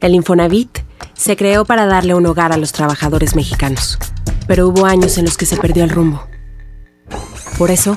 El 0.00 0.16
Infonavit 0.16 0.80
se 1.14 1.36
creó 1.36 1.64
para 1.64 1.86
darle 1.86 2.14
un 2.14 2.26
hogar 2.26 2.50
a 2.50 2.56
los 2.56 2.72
trabajadores 2.72 3.36
mexicanos, 3.36 3.96
pero 4.48 4.66
hubo 4.66 4.86
años 4.86 5.18
en 5.18 5.26
los 5.26 5.36
que 5.36 5.46
se 5.46 5.56
perdió 5.56 5.84
el 5.84 5.90
rumbo. 5.90 6.26
Por 7.56 7.70
eso, 7.70 7.96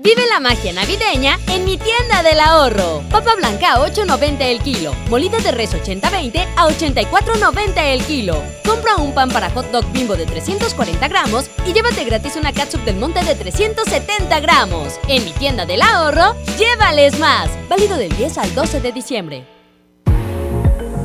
Vive 0.00 0.28
la 0.28 0.38
magia 0.38 0.72
navideña 0.72 1.40
en 1.48 1.64
mi 1.64 1.76
tienda 1.76 2.22
del 2.22 2.38
ahorro. 2.38 3.02
Papa 3.10 3.34
blanca 3.34 3.72
a 3.72 3.78
8.90 3.80 4.42
el 4.42 4.60
kilo. 4.60 4.94
Molida 5.10 5.38
de 5.38 5.50
res 5.50 5.74
80-20 5.74 6.46
a 6.56 6.68
84.90 6.68 7.82
el 7.82 8.04
kilo. 8.04 8.40
Compra 8.64 8.94
un 8.94 9.12
pan 9.12 9.28
para 9.28 9.50
hot 9.50 9.66
dog 9.72 9.84
bimbo 9.92 10.14
de 10.14 10.24
340 10.24 11.08
gramos 11.08 11.50
y 11.66 11.72
llévate 11.72 12.04
gratis 12.04 12.36
una 12.36 12.52
catsup 12.52 12.84
del 12.84 12.96
monte 12.96 13.24
de 13.24 13.34
370 13.34 14.38
gramos. 14.38 15.00
En 15.08 15.24
mi 15.24 15.32
tienda 15.32 15.66
del 15.66 15.82
ahorro, 15.82 16.36
llévales 16.56 17.18
más. 17.18 17.50
Válido 17.68 17.96
del 17.96 18.16
10 18.16 18.38
al 18.38 18.54
12 18.54 18.80
de 18.80 18.92
diciembre. 18.92 19.57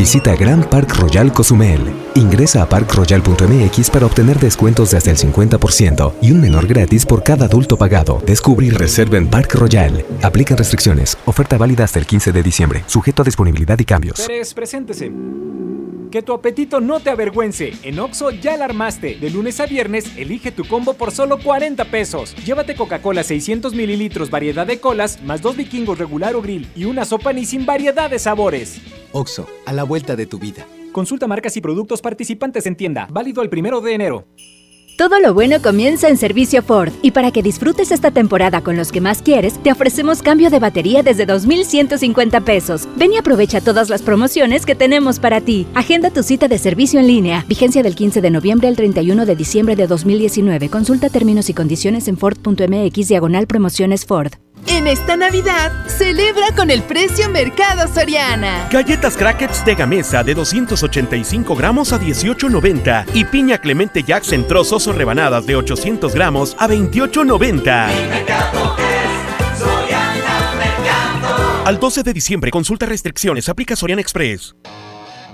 Visita 0.00 0.34
Grand 0.34 0.64
Park 0.64 0.96
Royal 0.96 1.30
Cozumel. 1.30 1.78
Ingresa 2.14 2.62
a 2.62 2.66
parkroyal.mx 2.70 3.90
para 3.90 4.06
obtener 4.06 4.38
descuentos 4.38 4.92
de 4.92 4.96
hasta 4.96 5.10
el 5.10 5.18
50% 5.18 6.14
y 6.22 6.30
un 6.30 6.40
menor 6.40 6.66
gratis 6.66 7.04
por 7.04 7.22
cada 7.22 7.44
adulto 7.44 7.76
pagado. 7.76 8.22
Descubre 8.24 8.64
y 8.64 8.70
reserva 8.70 9.18
en 9.18 9.28
Park 9.28 9.56
Royal. 9.56 10.02
Aplican 10.22 10.56
restricciones. 10.56 11.18
Oferta 11.26 11.58
válida 11.58 11.84
hasta 11.84 11.98
el 11.98 12.06
15 12.06 12.32
de 12.32 12.42
diciembre. 12.42 12.82
Sujeto 12.86 13.20
a 13.20 13.24
disponibilidad 13.26 13.78
y 13.78 13.84
cambios. 13.84 14.22
Pérez, 14.22 14.54
preséntese. 14.54 15.12
Que 16.10 16.22
tu 16.22 16.32
apetito 16.32 16.80
no 16.80 17.00
te 17.00 17.10
avergüence. 17.10 17.74
En 17.82 18.00
Oxo 18.00 18.30
ya 18.30 18.56
la 18.56 18.64
armaste. 18.64 19.16
De 19.16 19.28
lunes 19.28 19.60
a 19.60 19.66
viernes, 19.66 20.16
elige 20.16 20.50
tu 20.50 20.66
combo 20.66 20.94
por 20.94 21.12
solo 21.12 21.38
40 21.38 21.84
pesos. 21.84 22.34
Llévate 22.46 22.74
Coca-Cola 22.74 23.22
600 23.22 23.74
mililitros, 23.74 24.30
variedad 24.30 24.66
de 24.66 24.80
colas, 24.80 25.22
más 25.22 25.42
dos 25.42 25.56
vikingos 25.56 25.98
regular 25.98 26.34
o 26.36 26.40
grill 26.40 26.66
y 26.74 26.86
una 26.86 27.04
sopa 27.04 27.34
ni 27.34 27.44
sin 27.44 27.66
variedad 27.66 28.10
de 28.10 28.18
sabores. 28.18 28.80
Oxo, 29.12 29.48
a 29.66 29.72
la 29.72 29.84
vuelta 29.90 30.14
de 30.14 30.24
tu 30.24 30.38
vida. 30.38 30.64
Consulta 30.92 31.26
marcas 31.26 31.56
y 31.56 31.60
productos 31.60 32.00
participantes 32.00 32.64
en 32.66 32.76
tienda. 32.76 33.08
Válido 33.10 33.42
el 33.42 33.50
primero 33.50 33.80
de 33.80 33.92
enero. 33.92 34.24
Todo 34.96 35.18
lo 35.18 35.34
bueno 35.34 35.60
comienza 35.62 36.08
en 36.08 36.16
Servicio 36.16 36.62
Ford 36.62 36.92
y 37.02 37.10
para 37.10 37.32
que 37.32 37.42
disfrutes 37.42 37.90
esta 37.90 38.10
temporada 38.10 38.60
con 38.60 38.76
los 38.76 38.92
que 38.92 39.00
más 39.00 39.20
quieres, 39.20 39.58
te 39.62 39.72
ofrecemos 39.72 40.22
cambio 40.22 40.48
de 40.48 40.60
batería 40.60 41.02
desde 41.02 41.26
2.150 41.26 42.44
pesos. 42.44 42.86
Ven 42.96 43.14
y 43.14 43.16
aprovecha 43.16 43.60
todas 43.60 43.88
las 43.88 44.02
promociones 44.02 44.64
que 44.64 44.76
tenemos 44.76 45.18
para 45.18 45.40
ti. 45.40 45.66
Agenda 45.74 46.10
tu 46.10 46.22
cita 46.22 46.46
de 46.46 46.58
servicio 46.58 47.00
en 47.00 47.08
línea. 47.08 47.44
Vigencia 47.48 47.82
del 47.82 47.96
15 47.96 48.20
de 48.20 48.30
noviembre 48.30 48.68
al 48.68 48.76
31 48.76 49.26
de 49.26 49.34
diciembre 49.34 49.74
de 49.74 49.88
2019. 49.88 50.68
Consulta 50.68 51.08
términos 51.08 51.48
y 51.48 51.54
condiciones 51.54 52.06
en 52.06 52.16
Ford.mx 52.16 53.08
diagonal 53.08 53.46
promociones 53.48 54.04
Ford. 54.04 54.34
En 54.66 54.86
esta 54.86 55.16
Navidad, 55.16 55.72
celebra 55.88 56.54
con 56.54 56.70
el 56.70 56.82
precio 56.82 57.28
Mercado 57.28 57.92
Soriana. 57.92 58.68
Galletas 58.70 59.16
Crackers 59.16 59.64
de 59.64 59.74
Gamesa 59.74 60.22
de 60.22 60.34
285 60.34 61.54
gramos 61.56 61.92
a 61.92 62.00
18.90 62.00 63.06
y 63.14 63.24
piña 63.24 63.58
Clemente 63.58 64.02
Jacks 64.02 64.32
en 64.32 64.46
trozos 64.46 64.86
o 64.86 64.92
rebanadas 64.92 65.46
de 65.46 65.56
800 65.56 66.14
gramos 66.14 66.56
a 66.58 66.68
28.90. 66.68 67.90
Al 71.64 71.78
12 71.78 72.02
de 72.02 72.12
diciembre, 72.12 72.50
consulta 72.50 72.86
restricciones, 72.86 73.48
aplica 73.48 73.76
Soriana 73.76 74.02
Express. 74.02 74.54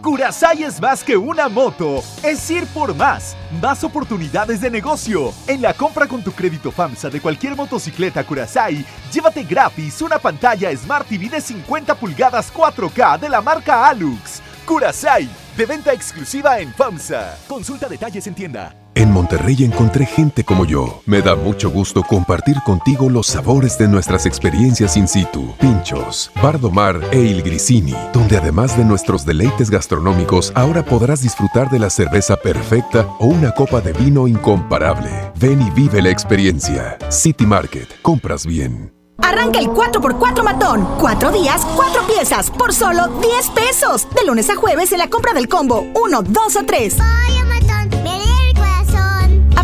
Curasai 0.07 0.63
es 0.63 0.81
más 0.81 1.03
que 1.03 1.17
una 1.17 1.49
moto, 1.49 2.01
es 2.23 2.49
ir 2.49 2.65
por 2.69 2.95
más, 2.95 3.37
más 3.61 3.83
oportunidades 3.83 4.61
de 4.61 4.71
negocio. 4.71 5.35
En 5.49 5.61
la 5.61 5.75
compra 5.75 6.07
con 6.07 6.23
tu 6.23 6.31
crédito 6.31 6.71
FAMSA 6.71 7.11
de 7.11 7.21
cualquier 7.21 7.57
motocicleta 7.57 8.23
Curasai, 8.23 8.87
llévate 9.13 9.43
gratis 9.43 10.01
una 10.03 10.21
pantalla 10.21 10.71
Smart 10.77 11.09
TV 11.09 11.29
de 11.29 11.41
50 11.41 11.97
pulgadas 11.97 12.55
4K 12.55 13.19
de 13.19 13.29
la 13.29 13.41
marca 13.41 13.89
Alux. 13.89 14.41
Curasai, 14.65 15.29
de 15.57 15.67
venta 15.67 15.93
exclusiva 15.93 16.61
en 16.61 16.73
FAMSA. 16.73 17.39
Consulta 17.49 17.89
detalles 17.89 18.29
en 18.29 18.35
tienda. 18.37 18.86
En 18.97 19.13
Monterrey 19.13 19.63
encontré 19.63 20.07
gente 20.07 20.43
como 20.43 20.65
yo. 20.65 21.03
Me 21.05 21.21
da 21.21 21.37
mucho 21.37 21.71
gusto 21.71 22.03
compartir 22.03 22.57
contigo 22.65 23.11
los 23.11 23.27
sabores 23.27 23.77
de 23.77 23.89
nuestras 23.89 24.25
experiencias 24.25 24.97
in 24.97 25.07
situ. 25.07 25.55
Pinchos, 25.61 26.31
Bardomar 26.43 27.03
e 27.13 27.19
Il 27.19 27.43
Grisini, 27.43 27.95
donde 28.15 28.39
además 28.39 28.75
de 28.79 28.87
nuestros 28.87 29.27
deleites 29.27 29.69
gastronómicos, 29.69 30.51
ahora 30.55 30.83
podrás 30.83 31.21
disfrutar 31.21 31.69
de 31.69 31.79
la 31.79 31.91
cerveza 31.91 32.37
perfecta 32.37 33.07
o 33.19 33.27
una 33.27 33.53
copa 33.53 33.83
de 33.83 33.93
vino 33.93 34.27
incomparable. 34.27 35.11
Ven 35.39 35.61
y 35.61 35.69
vive 35.73 36.01
la 36.01 36.09
experiencia. 36.09 36.97
City 37.11 37.45
Market, 37.45 38.01
compras 38.01 38.47
bien. 38.47 38.95
Arranca 39.19 39.59
el 39.59 39.67
4x4 39.67 40.43
matón. 40.43 40.89
Cuatro 40.99 41.33
días, 41.33 41.67
cuatro 41.77 42.01
piezas, 42.07 42.51
por 42.51 42.73
solo 42.73 43.09
10 43.21 43.51
pesos. 43.51 44.09
De 44.15 44.25
lunes 44.25 44.49
a 44.49 44.57
jueves 44.57 44.91
en 44.93 44.99
la 45.01 45.11
compra 45.11 45.35
del 45.35 45.49
combo 45.49 45.85
1, 45.95 46.23
2 46.23 46.57
o 46.57 46.65
3. 46.65 46.97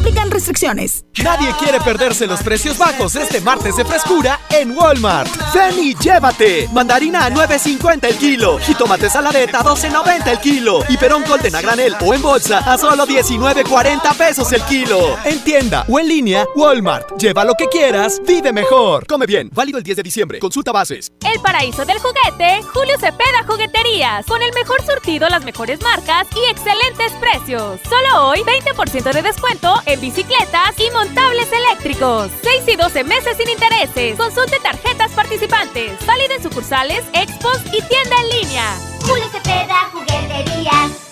Aplican 0.03 0.33
restricciones. 0.33 1.05
Nadie 1.23 1.55
quiere 1.61 1.79
perderse 1.79 2.27
los 2.27 2.43
precios 2.43 2.77
bajos 2.77 3.15
este 3.15 3.41
martes 3.41 3.77
de 3.77 3.85
frescura 3.85 4.41
en 4.51 4.77
Walmart. 4.77 5.31
Ven 5.55 5.79
y 5.79 5.95
llévate. 5.95 6.69
Mandarina 6.73 7.27
a 7.27 7.31
9.50 7.31 8.09
el 8.09 8.17
kilo. 8.17 8.59
Jitomate 8.59 9.09
saladeta 9.09 9.61
a 9.61 9.63
12.90 9.63 10.27
el 10.27 10.39
kilo. 10.41 10.81
Y 10.89 10.97
perón 10.97 11.23
golden 11.23 11.55
a 11.55 11.61
granel 11.61 11.95
o 12.05 12.13
en 12.15 12.21
bolsa 12.21 12.59
a 12.59 12.77
solo 12.77 13.07
19.40 13.07 14.17
pesos 14.17 14.51
el 14.53 14.63
kilo. 14.63 15.17
En 15.25 15.39
tienda 15.45 15.85
o 15.89 16.01
en 16.01 16.09
línea, 16.09 16.47
Walmart. 16.57 17.17
Lleva 17.21 17.45
lo 17.45 17.55
que 17.55 17.69
quieras, 17.69 18.21
vive 18.27 18.53
mejor. 18.53 19.07
Come 19.07 19.27
bien. 19.27 19.51
Válido 19.55 19.79
el 19.79 19.85
10 19.85 19.99
de 19.99 20.03
diciembre. 20.03 20.39
Consulta 20.41 20.73
bases. 20.73 21.13
El 21.33 21.41
paraíso 21.41 21.85
del 21.85 22.01
juguete, 22.01 22.61
Julio 22.75 22.99
Cepeda 22.99 23.45
Jugueterías. 23.47 24.27
Con 24.27 24.43
el 24.43 24.53
mejor 24.53 24.85
surtido, 24.85 25.29
las 25.29 25.45
mejores 25.45 25.81
marcas 25.81 26.27
y 26.35 26.51
excelentes 26.51 27.13
precios. 27.21 27.79
Solo 27.89 28.31
hoy, 28.31 28.41
20% 28.41 29.13
de 29.13 29.23
descuento 29.23 29.81
en 29.92 29.92
bicicletas 30.01 30.75
y 30.79 30.91
montables 30.91 31.49
eléctricos. 31.53 32.31
6 32.43 32.63
y 32.69 32.77
12 32.77 33.05
meses 33.05 33.37
sin 33.37 33.49
intereses. 33.49 34.17
Consulte 34.17 34.59
tarjetas 34.61 35.13
participantes. 35.13 36.05
Válido 36.07 36.35
en 36.35 36.43
sucursales, 36.43 37.05
expos 37.13 37.59
y 37.67 37.83
tienda 37.83 38.17
en 38.23 38.41
línea. 38.41 38.77
Julio 39.07 39.29
Cepeda 39.31 39.91
Jugueterías. 39.93 41.12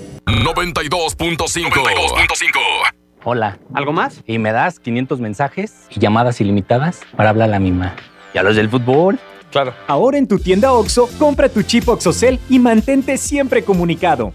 92.5. 0.31 2.93
Hola. 3.23 3.59
¿Algo 3.73 3.91
más? 3.91 4.23
Y 4.25 4.39
me 4.39 4.51
das 4.51 4.79
500 4.79 5.19
mensajes 5.19 5.87
y 5.89 5.99
llamadas 5.99 6.39
ilimitadas 6.41 7.01
para 7.15 7.29
hablar 7.31 7.49
a 7.49 7.51
la 7.51 7.59
misma. 7.59 7.95
¿Y 8.33 8.37
a 8.37 8.43
los 8.43 8.55
del 8.55 8.69
fútbol? 8.69 9.19
Claro. 9.51 9.73
Ahora 9.87 10.17
en 10.17 10.27
tu 10.27 10.39
tienda 10.39 10.71
OXO, 10.71 11.09
compra 11.19 11.49
tu 11.49 11.61
chip 11.63 11.89
OXOCEL 11.89 12.39
y 12.49 12.59
mantente 12.59 13.17
siempre 13.17 13.63
comunicado. 13.63 14.31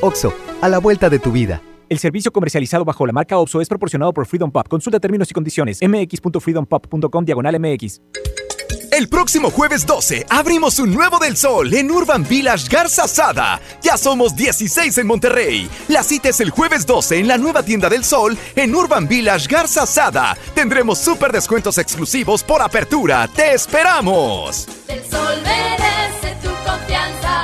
OXO, 0.00 0.32
a 0.62 0.68
la 0.68 0.78
vuelta 0.78 1.10
de 1.10 1.18
tu 1.18 1.32
vida. 1.32 1.60
El 1.88 1.98
servicio 1.98 2.30
comercializado 2.32 2.84
bajo 2.84 3.04
la 3.04 3.12
marca 3.12 3.36
OXO 3.36 3.60
es 3.60 3.68
proporcionado 3.68 4.12
por 4.12 4.26
Freedom 4.26 4.52
Pop. 4.52 4.68
Consulta 4.68 5.00
términos 5.00 5.28
y 5.30 5.34
condiciones. 5.34 5.80
mx.freedompop.com 5.82 7.24
diagonal 7.24 7.58
mx. 7.58 8.00
El 8.94 9.08
próximo 9.08 9.50
jueves 9.50 9.84
12 9.84 10.24
abrimos 10.28 10.78
un 10.78 10.94
nuevo 10.94 11.18
del 11.18 11.36
sol 11.36 11.74
en 11.74 11.90
Urban 11.90 12.22
Village 12.22 12.68
Garza 12.68 13.08
Sada. 13.08 13.60
Ya 13.82 13.98
somos 13.98 14.36
16 14.36 14.98
en 14.98 15.08
Monterrey. 15.08 15.68
La 15.88 16.04
cita 16.04 16.28
es 16.28 16.38
el 16.38 16.50
jueves 16.50 16.86
12 16.86 17.18
en 17.18 17.26
la 17.26 17.36
nueva 17.36 17.64
tienda 17.64 17.88
del 17.88 18.04
sol 18.04 18.38
en 18.54 18.72
Urban 18.72 19.08
Village 19.08 19.48
Garza 19.48 19.84
Sada. 19.84 20.38
Tendremos 20.54 21.00
súper 21.00 21.32
descuentos 21.32 21.76
exclusivos 21.78 22.44
por 22.44 22.62
apertura. 22.62 23.26
¡Te 23.26 23.54
esperamos! 23.54 24.68
El 24.86 25.00
sol 25.10 25.42
merece 25.42 26.36
tu 26.40 26.50
confianza. 26.64 27.43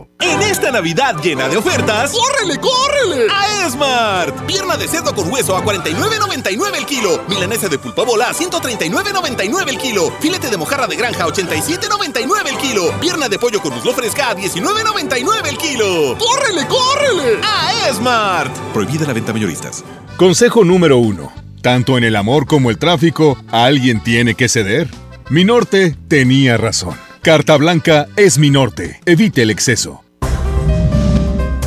En 0.19 0.41
esta 0.41 0.71
Navidad 0.71 1.15
llena 1.21 1.47
de 1.49 1.57
ofertas, 1.57 2.11
¡córrele, 2.11 2.59
córrele! 2.59 3.27
A 3.31 3.65
Esmart. 3.65 4.45
Pierna 4.45 4.77
de 4.77 4.87
cerdo 4.87 5.13
con 5.13 5.31
hueso 5.31 5.55
a 5.55 5.63
49.99 5.63 6.77
el 6.77 6.85
kilo. 6.85 7.23
Milanesa 7.27 7.67
de 7.67 7.79
pulpa 7.79 8.03
bola 8.03 8.29
a 8.29 8.33
139.99 8.33 9.69
el 9.69 9.77
kilo. 9.77 10.11
Filete 10.19 10.49
de 10.49 10.57
mojarra 10.57 10.87
de 10.87 10.95
granja 10.95 11.23
a 11.23 11.27
87.99 11.27 12.49
el 12.49 12.57
kilo. 12.57 12.99
Pierna 12.99 13.29
de 13.29 13.39
pollo 13.39 13.61
con 13.61 13.73
muslo 13.73 13.93
fresca 13.93 14.29
a 14.29 14.35
19.99 14.35 15.47
el 15.47 15.57
kilo. 15.57 16.17
¡Córrele, 16.17 16.67
córrele! 16.67 17.39
A 17.43 17.89
Esmart. 17.89 18.55
Prohibida 18.73 19.05
la 19.07 19.13
venta 19.13 19.33
mayoristas. 19.33 19.83
Consejo 20.17 20.63
número 20.63 20.97
uno. 20.97 21.31
Tanto 21.61 21.97
en 21.97 22.03
el 22.03 22.15
amor 22.15 22.47
como 22.47 22.69
el 22.71 22.77
tráfico, 22.77 23.37
alguien 23.51 24.01
tiene 24.01 24.33
que 24.35 24.49
ceder. 24.49 24.89
Mi 25.29 25.45
norte 25.45 25.95
tenía 26.07 26.57
razón. 26.57 27.10
Carta 27.23 27.55
Blanca 27.55 28.07
es 28.15 28.39
mi 28.39 28.49
norte. 28.49 28.99
Evite 29.05 29.43
el 29.43 29.51
exceso. 29.51 30.03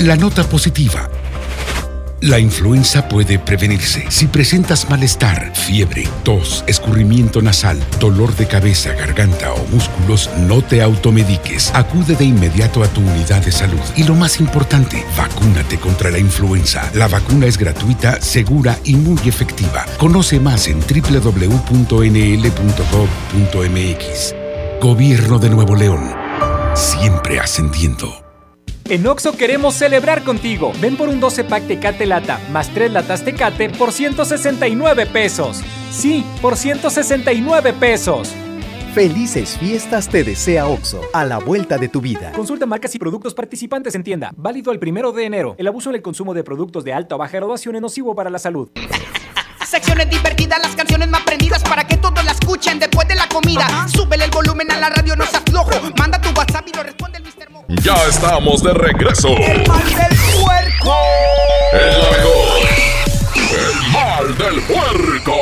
La 0.00 0.16
nota 0.16 0.42
positiva. 0.42 1.08
La 2.20 2.40
influenza 2.40 3.08
puede 3.08 3.38
prevenirse. 3.38 4.04
Si 4.08 4.26
presentas 4.26 4.90
malestar, 4.90 5.54
fiebre, 5.54 6.08
tos, 6.24 6.64
escurrimiento 6.66 7.40
nasal, 7.40 7.78
dolor 8.00 8.34
de 8.34 8.48
cabeza, 8.48 8.94
garganta 8.94 9.52
o 9.52 9.64
músculos, 9.66 10.28
no 10.38 10.60
te 10.60 10.82
automediques. 10.82 11.70
Acude 11.72 12.16
de 12.16 12.24
inmediato 12.24 12.82
a 12.82 12.88
tu 12.88 13.00
unidad 13.02 13.44
de 13.44 13.52
salud. 13.52 13.78
Y 13.94 14.02
lo 14.02 14.16
más 14.16 14.40
importante, 14.40 15.04
vacúnate 15.16 15.78
contra 15.78 16.10
la 16.10 16.18
influenza. 16.18 16.90
La 16.94 17.06
vacuna 17.06 17.46
es 17.46 17.58
gratuita, 17.58 18.20
segura 18.20 18.76
y 18.82 18.96
muy 18.96 19.20
efectiva. 19.28 19.86
Conoce 19.98 20.40
más 20.40 20.66
en 20.66 20.80
www.nl.gov.mx. 20.80 22.04
Gobierno 24.84 25.38
de 25.38 25.48
Nuevo 25.48 25.74
León. 25.74 26.10
Siempre 26.74 27.40
ascendiendo. 27.40 28.06
En 28.84 29.06
Oxo 29.06 29.34
queremos 29.34 29.76
celebrar 29.76 30.22
contigo. 30.24 30.72
Ven 30.78 30.98
por 30.98 31.08
un 31.08 31.20
12 31.20 31.44
pack 31.44 31.66
Tecate 31.66 32.04
Lata 32.04 32.38
más 32.52 32.68
3 32.68 32.92
latas 32.92 33.24
Tecate 33.24 33.70
por 33.70 33.92
169 33.92 35.06
pesos. 35.06 35.62
Sí, 35.90 36.22
por 36.42 36.58
169 36.58 37.72
pesos. 37.72 38.30
Felices 38.92 39.56
fiestas 39.56 40.06
te 40.06 40.22
desea 40.22 40.66
OXO, 40.66 41.00
a 41.14 41.24
la 41.24 41.38
vuelta 41.38 41.78
de 41.78 41.88
tu 41.88 42.02
vida. 42.02 42.32
Consulta 42.32 42.66
marcas 42.66 42.94
y 42.94 42.98
productos 42.98 43.32
participantes 43.32 43.94
en 43.94 44.04
tienda. 44.04 44.34
Válido 44.36 44.70
el 44.70 44.78
primero 44.78 45.12
de 45.12 45.24
enero. 45.24 45.54
El 45.56 45.66
abuso 45.66 45.88
en 45.88 45.96
el 45.96 46.02
consumo 46.02 46.34
de 46.34 46.44
productos 46.44 46.84
de 46.84 46.92
alta 46.92 47.14
o 47.14 47.18
baja 47.18 47.38
graduación 47.38 47.74
es 47.76 47.80
nocivo 47.80 48.14
para 48.14 48.28
la 48.28 48.38
salud. 48.38 48.68
Secciones 49.74 50.08
divertidas, 50.08 50.60
las 50.62 50.76
canciones 50.76 51.08
más 51.08 51.22
prendidas 51.22 51.60
para 51.64 51.84
que 51.84 51.96
todos 51.96 52.24
la 52.24 52.30
escuchen 52.30 52.78
después 52.78 53.08
de 53.08 53.16
la 53.16 53.26
comida. 53.26 53.66
Súbele 53.92 54.26
el 54.26 54.30
volumen 54.30 54.70
a 54.70 54.78
la 54.78 54.88
radio, 54.88 55.16
no 55.16 55.26
seas 55.26 55.42
flojo. 55.50 55.72
Manda 55.98 56.20
tu 56.20 56.28
WhatsApp 56.28 56.64
y 56.68 56.76
lo 56.76 56.84
responde 56.84 57.18
el 57.18 57.24
Mr. 57.24 57.50
Mojo. 57.50 57.64
Ya 57.82 57.96
estamos 58.08 58.62
de 58.62 58.72
regreso. 58.72 59.30
El 59.30 59.66
mal 59.66 59.82
del 59.82 60.16
puerco. 60.40 60.96
El 61.72 62.02
la 62.02 62.10
mejor. 62.12 62.68
El 63.50 63.90
mal 63.90 64.38
del 64.38 64.62
puerco. 64.62 65.34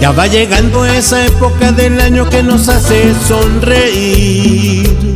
Ya 0.00 0.12
va 0.12 0.26
llegando 0.26 0.86
esa 0.86 1.26
época 1.26 1.72
del 1.72 2.00
año 2.00 2.28
que 2.28 2.42
nos 2.42 2.68
hace 2.68 3.14
sonreír. 3.28 5.14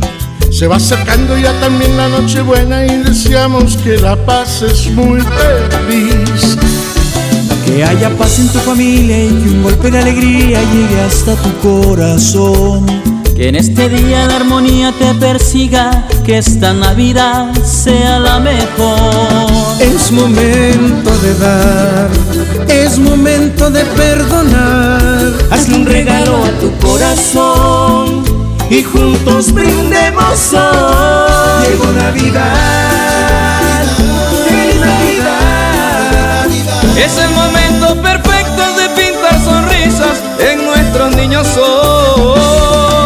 Se 0.51 0.67
va 0.67 0.75
acercando 0.75 1.35
ya 1.37 1.59
también 1.59 1.97
la 1.97 2.07
noche 2.07 2.41
buena 2.41 2.85
y 2.85 2.97
deseamos 3.03 3.77
que 3.77 3.97
la 3.97 4.15
pases 4.15 4.91
muy 4.91 5.21
feliz. 5.21 6.57
Que 7.65 7.83
haya 7.83 8.11
paz 8.11 8.37
en 8.37 8.47
tu 8.49 8.59
familia 8.59 9.25
y 9.25 9.29
que 9.29 9.49
un 9.49 9.63
golpe 9.63 9.89
de 9.89 9.97
alegría 9.97 10.61
llegue 10.61 11.01
hasta 11.01 11.35
tu 11.35 11.51
corazón. 11.67 13.04
Que 13.35 13.49
en 13.49 13.55
este 13.55 13.89
día 13.89 14.27
la 14.27 14.37
armonía 14.37 14.93
te 14.97 15.13
persiga, 15.15 16.07
que 16.25 16.37
esta 16.37 16.71
Navidad 16.73 17.53
sea 17.65 18.17
la 18.17 18.39
mejor. 18.39 19.75
Es 19.81 20.09
momento 20.09 21.11
de 21.19 21.33
dar, 21.35 22.09
es 22.69 22.97
momento 22.97 23.69
de 23.69 23.83
perdonar. 23.83 25.33
Hazle 25.51 25.75
un 25.75 25.85
regalo 25.85 26.45
a 26.45 26.49
tu 26.61 26.71
corazón 26.77 28.23
y 28.69 28.81
juntos 28.83 29.51
brindemos 29.51 30.53
hoy. 30.53 31.67
Llegó 31.67 31.91
Navidad, 31.91 33.83
feliz 34.47 34.79
Navidad. 34.79 36.45
Es 36.95 37.17
el 37.17 37.31
momento 37.31 38.01
perfecto 38.01 38.61
de 38.77 38.89
pintar 38.95 39.43
sonrisas 39.43 40.23
en 40.39 40.65
nuestros 40.65 41.15
niños 41.17 41.47
hoy. 41.57 42.54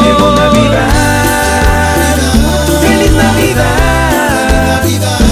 Llegó 0.02 0.32
Navidad, 0.32 0.90
feliz 2.82 3.12
Navidad. 3.12 4.82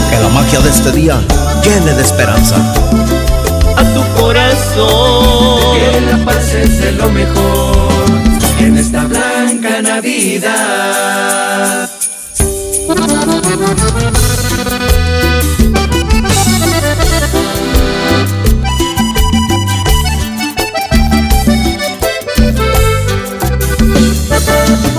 Que 0.09 0.19
la 0.19 0.29
magia 0.29 0.59
de 0.59 0.69
este 0.69 0.91
día 0.91 1.19
llene 1.63 1.93
de 1.93 2.01
esperanza 2.01 2.55
a 3.75 3.83
tu 3.93 4.03
corazón. 4.21 5.77
Que 5.79 6.01
la 6.01 6.17
paz 6.25 6.53
es 6.53 6.93
lo 6.95 7.09
mejor 7.09 7.87
en 8.59 8.77
esta 8.77 9.05
blanca 9.05 9.81
Navidad. 9.81 11.07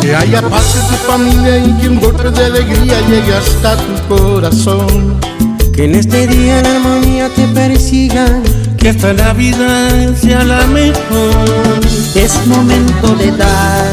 Que 0.00 0.14
haya 0.14 0.42
paz 0.42 0.76
en 0.76 0.86
tu 0.88 0.94
familia 1.12 1.58
y 1.58 1.72
que 1.80 1.88
un 1.88 2.00
golpe 2.00 2.30
de 2.30 2.44
alegría 2.44 3.00
llegue 3.08 3.34
hasta 3.34 3.76
tu 3.76 4.16
corazón. 4.16 5.18
Que 5.74 5.84
en 5.84 5.94
este 5.94 6.26
día 6.26 6.62
la 6.62 6.76
armonía 6.76 7.28
te 7.34 7.46
persiga, 7.48 8.26
Que 8.76 8.90
esta 8.90 9.12
Navidad 9.12 10.14
sea 10.20 10.44
la 10.44 10.66
mejor. 10.66 11.80
es 12.14 12.46
momento 12.46 13.14
de 13.16 13.32
dar, 13.32 13.92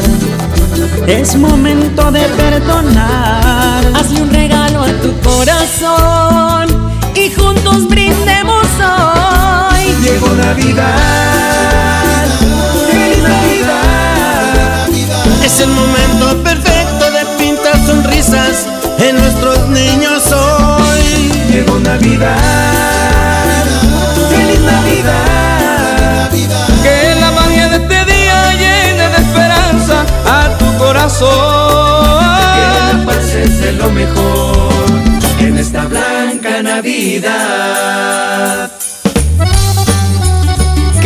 es 1.06 1.36
momento 1.36 2.10
de 2.12 2.20
perdonar. 2.20 3.84
Hazle 3.94 4.22
un 4.22 4.30
regalo 4.30 4.82
a 4.82 4.92
tu 5.02 5.12
corazón 5.20 6.66
y 7.14 7.30
juntos 7.30 7.88
brindemos 7.88 8.66
hoy. 8.78 9.94
Llegó 10.02 10.28
Navidad, 10.34 11.35
Es 15.46 15.60
el 15.60 15.68
momento 15.68 16.42
perfecto 16.42 17.08
de 17.12 17.24
pintar 17.38 17.78
sonrisas 17.86 18.66
en 18.98 19.14
nuestros 19.14 19.68
niños 19.68 20.24
hoy. 20.32 21.30
Llegó 21.48 21.78
Navidad, 21.78 22.34
feliz 24.28 24.58
Navidad. 24.58 26.30
Que 26.82 27.14
la 27.20 27.30
magia 27.30 27.68
de 27.68 27.76
este 27.76 28.04
día 28.12 28.54
llene 28.54 29.08
de 29.08 29.18
esperanza 29.18 30.04
a 30.26 30.48
tu 30.58 30.66
corazón. 30.78 31.30
Que 32.56 32.96
la 32.96 33.04
paz 33.06 33.32
es 33.36 33.60
de 33.60 33.72
lo 33.74 33.88
mejor 33.90 34.68
en 35.38 35.58
esta 35.58 35.84
blanca 35.84 36.60
Navidad. 36.60 37.76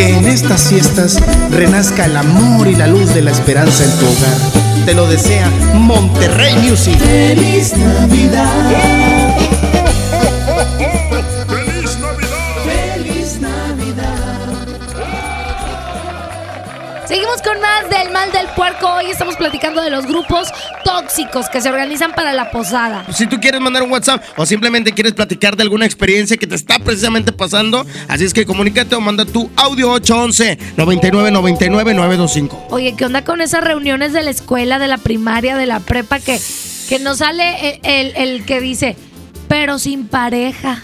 Que 0.00 0.16
en 0.16 0.24
estas 0.24 0.70
fiestas 0.70 1.18
renazca 1.50 2.06
el 2.06 2.16
amor 2.16 2.66
y 2.68 2.74
la 2.74 2.86
luz 2.86 3.12
de 3.12 3.20
la 3.20 3.32
esperanza 3.32 3.84
en 3.84 3.90
tu 3.98 4.06
hogar. 4.06 4.86
Te 4.86 4.94
lo 4.94 5.06
desea 5.06 5.50
Monterrey 5.74 6.54
Music. 6.56 6.96
Feliz 6.96 7.74
Navidad. 7.76 9.19
Puerco. 18.60 18.88
Hoy 18.92 19.06
estamos 19.10 19.36
platicando 19.36 19.80
de 19.80 19.88
los 19.88 20.04
grupos 20.04 20.48
tóxicos 20.84 21.48
que 21.48 21.62
se 21.62 21.70
organizan 21.70 22.12
para 22.12 22.34
la 22.34 22.50
posada. 22.50 23.06
Si 23.10 23.26
tú 23.26 23.40
quieres 23.40 23.58
mandar 23.58 23.82
un 23.82 23.90
WhatsApp 23.90 24.22
o 24.36 24.44
simplemente 24.44 24.92
quieres 24.92 25.14
platicar 25.14 25.56
de 25.56 25.62
alguna 25.62 25.86
experiencia 25.86 26.36
que 26.36 26.46
te 26.46 26.56
está 26.56 26.78
precisamente 26.78 27.32
pasando, 27.32 27.86
así 28.06 28.24
es 28.24 28.34
que 28.34 28.44
comunícate 28.44 28.94
o 28.96 29.00
manda 29.00 29.24
tu 29.24 29.50
audio 29.56 29.90
811 29.92 30.58
99 30.76 31.30
99 31.30 31.94
925. 31.94 32.66
Oye, 32.68 32.94
¿qué 32.98 33.06
onda 33.06 33.24
con 33.24 33.40
esas 33.40 33.64
reuniones 33.64 34.12
de 34.12 34.22
la 34.22 34.30
escuela, 34.30 34.78
de 34.78 34.88
la 34.88 34.98
primaria, 34.98 35.56
de 35.56 35.64
la 35.64 35.80
prepa 35.80 36.18
que, 36.20 36.38
que 36.90 36.98
no 36.98 37.14
sale 37.14 37.80
el, 37.82 38.12
el- 38.12 38.16
el 38.16 38.44
que 38.44 38.60
dice, 38.60 38.94
pero 39.48 39.78
sin 39.78 40.06
pareja? 40.06 40.82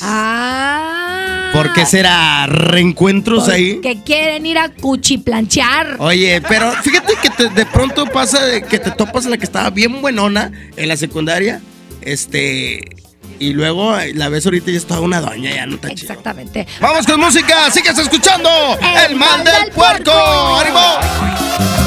Ah. 0.00 1.35
¿Por 1.56 1.72
qué 1.72 1.86
será 1.86 2.46
reencuentros 2.46 3.48
ahí? 3.48 3.80
Que 3.80 4.02
quieren 4.02 4.44
ir 4.46 4.58
a 4.58 4.68
cuchiplanchar. 4.68 5.96
Oye, 5.98 6.42
pero 6.48 6.70
fíjate 6.82 7.14
que 7.22 7.30
te- 7.30 7.48
de 7.48 7.64
pronto 7.66 8.06
pasa 8.06 8.44
de 8.44 8.62
que 8.62 8.78
te 8.78 8.90
topas 8.90 9.24
la 9.26 9.38
que 9.38 9.44
estaba 9.44 9.70
bien 9.70 10.00
buenona 10.02 10.52
en 10.76 10.88
la 10.88 10.96
secundaria, 10.96 11.60
este, 12.02 12.80
y 13.38 13.52
luego 13.54 13.96
la 14.14 14.28
ves 14.28 14.44
ahorita 14.44 14.70
y 14.70 14.74
ya 14.74 14.78
está 14.78 15.00
una 15.00 15.20
doña, 15.20 15.54
ya 15.54 15.66
no 15.66 15.76
está 15.76 15.88
chido. 15.94 16.10
Exactamente. 16.10 16.66
Vamos 16.80 17.06
con 17.06 17.20
música, 17.20 17.70
sigues 17.70 17.96
escuchando 17.98 18.50
El, 19.08 19.16
mal 19.16 19.42
del 19.44 19.70
puerco. 19.72 20.12
¡Ánimo! 20.12 21.85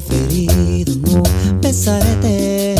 Preferido 0.00 0.94
no 1.06 1.22
besarte 1.60 2.76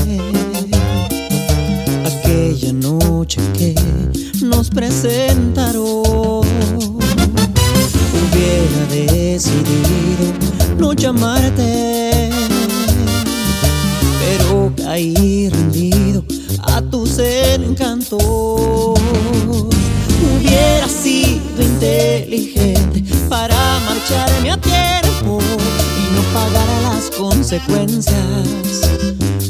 aquella 2.06 2.72
noche 2.72 3.40
que 3.54 3.74
nos 4.40 4.70
presentaron. 4.70 5.82
Hubiera 8.14 8.80
decidido 8.88 10.32
no 10.78 10.92
llamarte, 10.92 12.30
pero 14.20 14.72
caí 14.76 15.48
rendido 15.48 16.22
a 16.62 16.80
tus 16.82 17.18
encantos. 17.18 18.22
Hubiera 20.22 20.88
sido 20.88 21.62
inteligente 21.62 23.02
para 23.28 23.56
marcharme 23.80 24.52
a 24.52 24.56
tiempo 24.56 25.40
y 25.40 26.14
no 26.14 26.22
pagar 26.32 26.67
consecuencias 27.16 28.16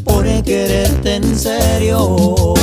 por 0.04 0.24
quererte 0.42 1.16
en 1.16 1.38
serio. 1.38 2.54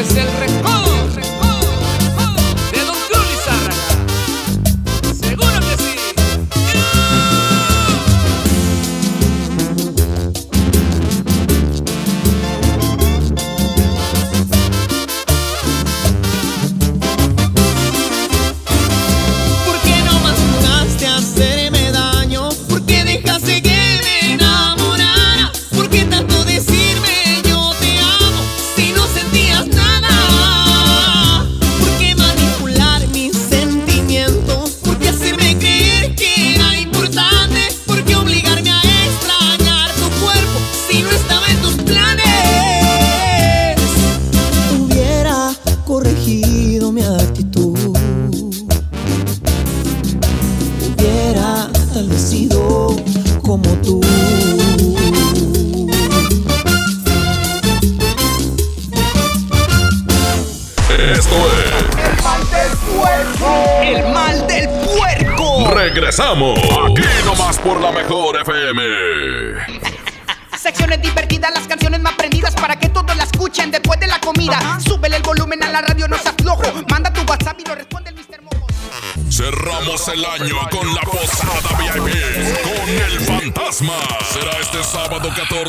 Es 0.00 0.14
el 0.14 0.32
recodo, 0.32 0.47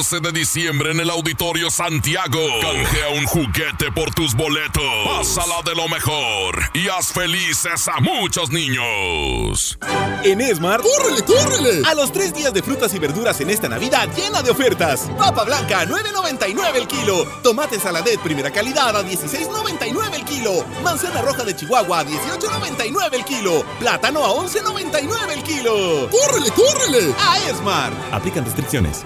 12 0.09 0.21
de 0.21 0.31
diciembre 0.31 0.91
en 0.91 0.99
el 0.99 1.09
Auditorio 1.11 1.69
Santiago. 1.69 2.39
Canjea 2.61 3.09
un 3.09 3.27
juguete 3.27 3.91
por 3.91 4.11
tus 4.11 4.33
boletos. 4.33 4.81
Pásala 5.05 5.61
de 5.63 5.75
lo 5.75 5.87
mejor 5.87 6.71
y 6.73 6.87
haz 6.87 7.13
felices 7.13 7.87
a 7.87 7.99
muchos 7.99 8.49
niños. 8.49 9.77
En 10.23 10.41
Esmar, 10.41 10.81
¡córrele, 10.81 11.21
córrele! 11.21 11.81
A 11.87 11.93
los 11.93 12.11
tres 12.11 12.33
días 12.33 12.51
de 12.55 12.63
frutas 12.63 12.91
y 12.95 12.97
verduras 12.97 13.39
en 13.41 13.51
esta 13.51 13.69
Navidad 13.69 14.09
llena 14.15 14.41
de 14.41 14.49
ofertas. 14.49 15.11
Papa 15.15 15.43
blanca 15.43 15.81
a 15.81 15.85
9.99 15.85 16.75
el 16.75 16.87
kilo. 16.87 17.25
Tomate 17.43 17.79
saladet 17.79 18.19
primera 18.21 18.49
calidad 18.49 18.95
a 18.95 19.03
16.99 19.03 20.15
el 20.15 20.25
kilo. 20.25 20.65
Manzana 20.83 21.21
roja 21.21 21.43
de 21.43 21.55
Chihuahua 21.55 21.99
a 21.99 22.05
18.99 22.05 23.13
el 23.13 23.25
kilo. 23.25 23.63
Plátano 23.77 24.25
a 24.25 24.29
11.99 24.29 25.31
el 25.33 25.43
kilo. 25.43 26.09
¡Córrele, 26.09 26.49
córrele! 26.49 27.13
A 27.19 27.37
Esmar. 27.47 27.93
Aplican 28.11 28.43
restricciones. 28.43 29.05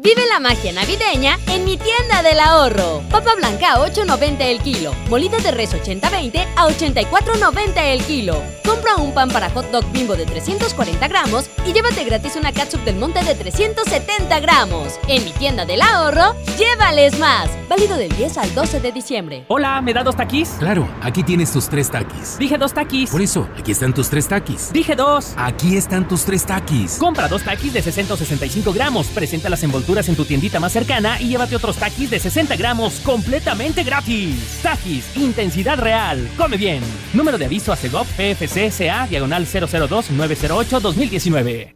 Vive 0.00 0.22
la 0.28 0.38
magia 0.38 0.72
navideña 0.72 1.40
en 1.48 1.64
mi 1.64 1.76
tienda 1.76 2.22
del 2.22 2.38
ahorro. 2.38 3.02
Papa 3.10 3.34
blanca 3.36 3.72
a 3.72 3.78
8.90 3.84 4.36
el 4.42 4.60
kilo. 4.60 4.94
Molida 5.10 5.38
de 5.38 5.50
res 5.50 5.74
80-20 5.74 6.46
a 6.54 6.68
84.90 6.68 7.72
el 7.82 8.04
kilo. 8.04 8.40
Compra 8.64 8.94
un 8.94 9.12
pan 9.12 9.28
para 9.28 9.50
hot 9.50 9.68
dog 9.72 9.84
bimbo 9.90 10.14
de 10.14 10.24
340 10.24 11.08
gramos 11.08 11.50
y 11.66 11.72
llévate 11.72 12.04
gratis 12.04 12.36
una 12.36 12.52
catsup 12.52 12.80
del 12.84 12.94
monte 12.94 13.24
de 13.24 13.34
370 13.34 14.38
gramos. 14.38 15.00
En 15.08 15.24
mi 15.24 15.32
tienda 15.32 15.64
del 15.64 15.82
ahorro, 15.82 16.36
llévales 16.56 17.18
más. 17.18 17.50
Válido 17.68 17.96
del 17.96 18.14
10 18.16 18.38
al 18.38 18.54
12 18.54 18.80
de 18.80 18.92
diciembre. 18.92 19.44
Hola, 19.48 19.80
¿me 19.80 19.92
da 19.92 20.04
dos 20.04 20.16
taquis? 20.16 20.50
Claro, 20.60 20.88
aquí 21.02 21.24
tienes 21.24 21.50
tus 21.52 21.68
tres 21.68 21.90
taquis. 21.90 22.38
Dije 22.38 22.56
dos 22.56 22.72
taquis. 22.72 23.10
Por 23.10 23.20
eso, 23.20 23.48
aquí 23.58 23.72
están 23.72 23.92
tus 23.92 24.08
tres 24.08 24.28
taquis. 24.28 24.72
Dije 24.72 24.94
dos. 24.94 25.32
Aquí 25.36 25.76
están 25.76 26.06
tus 26.06 26.24
tres 26.24 26.46
taquis. 26.46 26.98
Compra 26.98 27.26
dos 27.26 27.42
taquis 27.42 27.72
de 27.72 27.82
665 27.82 28.72
gramos. 28.72 29.08
Presenta 29.08 29.48
las 29.48 29.62
envolturas 29.64 29.97
en 30.06 30.14
tu 30.14 30.24
tiendita 30.24 30.60
más 30.60 30.70
cercana 30.72 31.20
y 31.20 31.30
llévate 31.30 31.56
otros 31.56 31.76
taquis 31.76 32.08
de 32.10 32.20
60 32.20 32.54
gramos 32.54 33.00
completamente 33.00 33.82
gratis. 33.82 34.60
Taquis, 34.62 35.16
intensidad 35.16 35.76
real. 35.78 36.28
Come 36.36 36.56
bien. 36.56 36.80
Número 37.12 37.36
de 37.36 37.46
aviso 37.46 37.72
a 37.72 37.76
CEGOP 37.76 38.06
PFC 38.06 38.70
CA 38.70 39.08
diagonal 39.08 39.44
002-908-2019. 39.46 41.74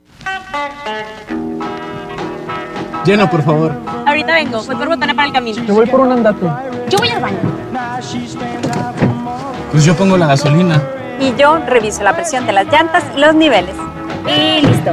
Lleno, 3.05 3.29
por 3.29 3.43
favor. 3.43 3.73
Ahorita 4.07 4.35
vengo, 4.35 4.63
voy 4.63 4.77
por 4.77 4.87
botana 4.87 5.13
para 5.15 5.27
el 5.27 5.35
camino. 5.35 5.65
Yo 5.65 5.75
voy 5.75 5.87
por 5.87 5.99
un 6.01 6.13
andate. 6.13 6.47
Yo 6.89 6.99
voy 6.99 7.09
al 7.09 7.21
baño. 7.21 7.39
Pues 9.73 9.85
yo 9.85 9.97
pongo 9.97 10.17
la 10.17 10.29
gasolina. 10.29 10.81
Y 11.19 11.35
yo 11.37 11.59
reviso 11.59 12.05
la 12.05 12.15
presión 12.15 12.47
de 12.47 12.53
las 12.53 12.67
llantas 12.67 13.03
y 13.17 13.19
los 13.19 13.35
niveles. 13.35 13.75
Y 14.27 14.65
listo. 14.65 14.93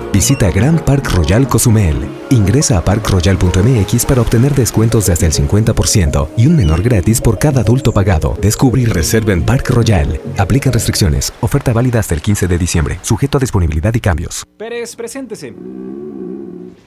Visita 0.13 0.51
Grand 0.51 0.81
Park 0.81 1.09
Royal 1.13 1.47
Cozumel. 1.47 1.95
Ingresa 2.31 2.77
a 2.77 2.83
parkroyal.mx 2.83 4.05
para 4.05 4.21
obtener 4.21 4.53
descuentos 4.53 5.05
de 5.05 5.13
hasta 5.13 5.25
el 5.25 5.31
50% 5.31 6.27
y 6.35 6.47
un 6.47 6.57
menor 6.57 6.81
gratis 6.81 7.21
por 7.21 7.39
cada 7.39 7.61
adulto 7.61 7.93
pagado. 7.93 8.37
Descubre 8.41 8.81
y 8.81 8.85
reserva 8.85 9.31
en 9.31 9.43
Park 9.43 9.69
Royal. 9.69 10.19
Aplican 10.37 10.73
restricciones. 10.73 11.33
Oferta 11.39 11.71
válida 11.71 11.99
hasta 11.99 12.13
el 12.13 12.21
15 12.21 12.49
de 12.49 12.57
diciembre. 12.57 12.99
Sujeto 13.03 13.37
a 13.37 13.41
disponibilidad 13.41 13.93
y 13.93 14.01
cambios. 14.01 14.43
Pérez, 14.57 14.97
preséntese. 14.97 15.55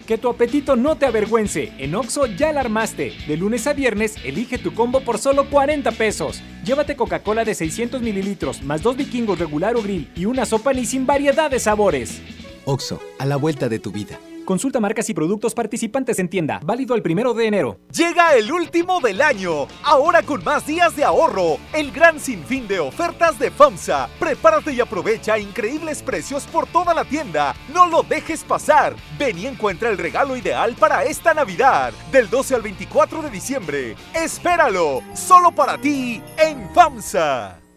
Que 0.07 0.19
tu 0.19 0.29
apetito 0.29 0.77
no 0.77 0.97
te 0.97 1.07
avergüence. 1.07 1.73
En 1.79 1.95
Oxo 1.95 2.27
ya 2.27 2.53
la 2.53 2.61
armaste. 2.61 3.15
De 3.27 3.39
lunes 3.39 3.67
a 3.67 3.73
viernes, 3.73 4.17
elige 4.23 4.59
tu 4.59 4.75
combo 4.75 5.01
por 5.01 5.17
solo 5.17 5.49
40 5.49 5.93
pesos. 5.93 6.43
Llévate 6.63 6.95
Coca-Cola 6.95 7.47
de 7.47 7.55
600 7.55 8.03
mililitros, 8.03 8.63
más 8.63 8.83
dos 8.83 8.99
vikingos 8.99 9.39
regular 9.39 9.77
o 9.77 9.83
grill 9.83 10.11
y 10.15 10.27
una 10.27 10.45
sopa 10.45 10.75
ni 10.75 10.85
sin 10.85 11.07
variedad 11.07 11.51
de 11.51 11.59
sabores. 11.59 12.21
Oxo, 12.67 13.01
a 13.19 13.27
la 13.27 13.37
vuelta 13.37 13.69
de 13.69 13.79
tu 13.79 13.93
vida. 13.93 14.19
Consulta 14.45 14.79
marcas 14.79 15.09
y 15.09 15.15
productos 15.15 15.55
participantes 15.55 16.19
en 16.19 16.29
tienda. 16.29 16.61
Válido 16.63 16.95
el 16.95 17.03
primero 17.03 17.33
de 17.33 17.47
enero. 17.47 17.79
Llega 17.91 18.35
el 18.35 18.53
último 18.53 19.01
del 19.01 19.23
año, 19.23 19.67
ahora 19.83 20.23
con 20.23 20.45
más 20.45 20.67
días 20.67 20.95
de 20.97 21.05
ahorro. 21.05 21.57
El 21.73 21.91
gran 21.93 22.21
sinfín 22.21 22.69
de 22.69 22.79
ofertas 22.79 23.39
de 23.39 23.51
FAMSA. 23.51 24.09
Prepárate 24.19 24.73
y 24.73 24.81
aprovecha 24.81 25.39
increíbles 25.39 26.03
precios 26.03 26.45
por 26.45 26.67
toda 26.67 26.93
la 26.93 27.05
tienda. 27.05 27.55
No 27.73 27.87
lo 27.87 28.03
dejes 28.03 28.45
pasar. 28.45 28.95
Ven 29.19 29.39
y 29.39 29.47
encuentra 29.47 29.89
el 29.89 29.97
regalo 29.97 30.37
ideal 30.37 30.75
para 30.75 31.05
esta 31.05 31.33
Navidad. 31.33 31.95
Del 32.13 32.29
12 32.29 32.55
al 32.55 32.63
24 32.63 33.23
de 33.23 33.31
diciembre. 33.31 33.97
Espéralo, 34.15 35.03
solo 35.15 35.53
para 35.53 35.79
ti 35.79 36.21
en 36.37 36.69
FAMSA. 36.75 37.64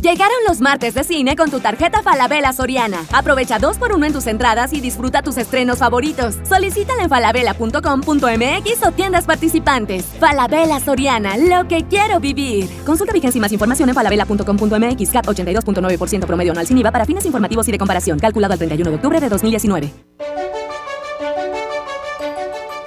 Llegaron 0.00 0.36
los 0.46 0.60
martes 0.60 0.94
de 0.94 1.02
cine 1.02 1.34
con 1.34 1.50
tu 1.50 1.58
tarjeta 1.58 2.04
Falabella 2.04 2.52
Soriana. 2.52 3.04
Aprovecha 3.12 3.58
dos 3.58 3.78
por 3.78 3.92
uno 3.92 4.06
en 4.06 4.12
tus 4.12 4.28
entradas 4.28 4.72
y 4.72 4.80
disfruta 4.80 5.22
tus 5.22 5.36
estrenos 5.38 5.78
favoritos. 5.78 6.36
Solicítala 6.48 7.02
en 7.02 7.08
falabella.com.mx 7.08 8.86
o 8.86 8.92
tiendas 8.92 9.24
participantes. 9.24 10.04
Falabella 10.20 10.78
Soriana, 10.78 11.36
lo 11.36 11.66
que 11.66 11.84
quiero 11.88 12.20
vivir. 12.20 12.68
Consulta 12.86 13.12
vigencia 13.12 13.38
y 13.38 13.40
más 13.40 13.50
información 13.50 13.88
en 13.88 13.96
falabella.com.mx. 13.96 15.10
CAT 15.10 15.26
82.9% 15.26 16.26
promedio 16.26 16.52
anual 16.52 16.68
sin 16.68 16.78
IVA 16.78 16.92
para 16.92 17.04
fines 17.04 17.26
informativos 17.26 17.66
y 17.66 17.72
de 17.72 17.78
comparación. 17.78 18.20
Calculado 18.20 18.52
al 18.52 18.58
31 18.58 18.90
de 18.90 18.96
octubre 18.96 19.18
de 19.18 19.28
2019. 19.28 19.92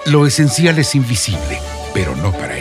Lo 0.06 0.26
esencial 0.26 0.80
es 0.80 0.96
invisible, 0.96 1.60
pero 1.94 2.16
no 2.16 2.32
para. 2.32 2.61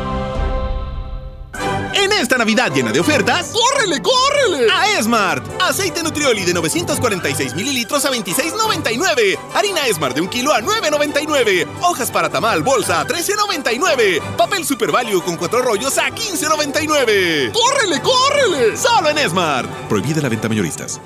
Esta 2.21 2.37
Navidad 2.37 2.71
llena 2.71 2.91
de 2.91 2.99
ofertas, 2.99 3.47
¡córrele, 3.51 3.99
córrele! 3.99 4.71
A 4.71 4.99
Esmart. 4.99 5.43
Aceite 5.59 6.03
Nutrioli 6.03 6.45
de 6.45 6.53
946 6.53 7.55
mililitros 7.55 8.05
a 8.05 8.11
26.99. 8.11 9.39
Harina 9.55 9.87
Esmart 9.87 10.13
de 10.13 10.21
un 10.21 10.27
kilo 10.27 10.53
a 10.53 10.61
9.99. 10.61 11.67
Hojas 11.81 12.11
para 12.11 12.29
tamal 12.29 12.61
bolsa 12.61 13.01
a 13.01 13.07
13.99. 13.07 14.21
Papel 14.37 14.63
Super 14.65 14.91
Value 14.91 15.23
con 15.23 15.35
cuatro 15.35 15.63
rollos 15.63 15.97
a 15.97 16.11
15.99. 16.11 17.51
¡Córrele, 17.53 18.01
córrele! 18.03 18.77
Solo 18.77 19.09
en 19.09 19.17
Esmart. 19.17 19.67
Prohibida 19.89 20.21
la 20.21 20.29
venta 20.29 20.47
mayoristas. 20.47 21.01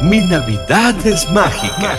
Mi 0.00 0.20
Navidad 0.26 1.06
es 1.06 1.30
mágica. 1.32 1.98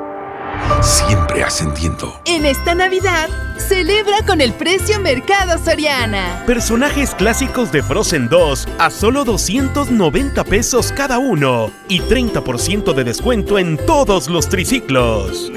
siempre 0.81 1.43
ascendiendo. 1.43 2.21
En 2.25 2.45
esta 2.45 2.75
Navidad, 2.75 3.29
celebra 3.57 4.25
con 4.25 4.41
el 4.41 4.53
precio 4.53 4.99
Mercado 4.99 5.57
Soriana. 5.63 6.43
Personajes 6.45 7.13
clásicos 7.15 7.71
de 7.71 7.83
Frozen 7.83 8.29
2 8.29 8.67
a 8.79 8.89
solo 8.89 9.23
290 9.23 10.43
pesos 10.43 10.91
cada 10.91 11.19
uno 11.19 11.71
y 11.87 11.99
30% 11.99 12.93
de 12.93 13.03
descuento 13.03 13.59
en 13.59 13.77
todos 13.85 14.27
los 14.27 14.49
triciclos. 14.49 15.51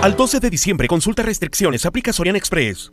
Al 0.00 0.16
12 0.16 0.40
de 0.40 0.50
diciembre, 0.50 0.86
consulta 0.86 1.22
restricciones, 1.22 1.84
aplica 1.84 2.12
Soriana 2.12 2.38
Express. 2.38 2.92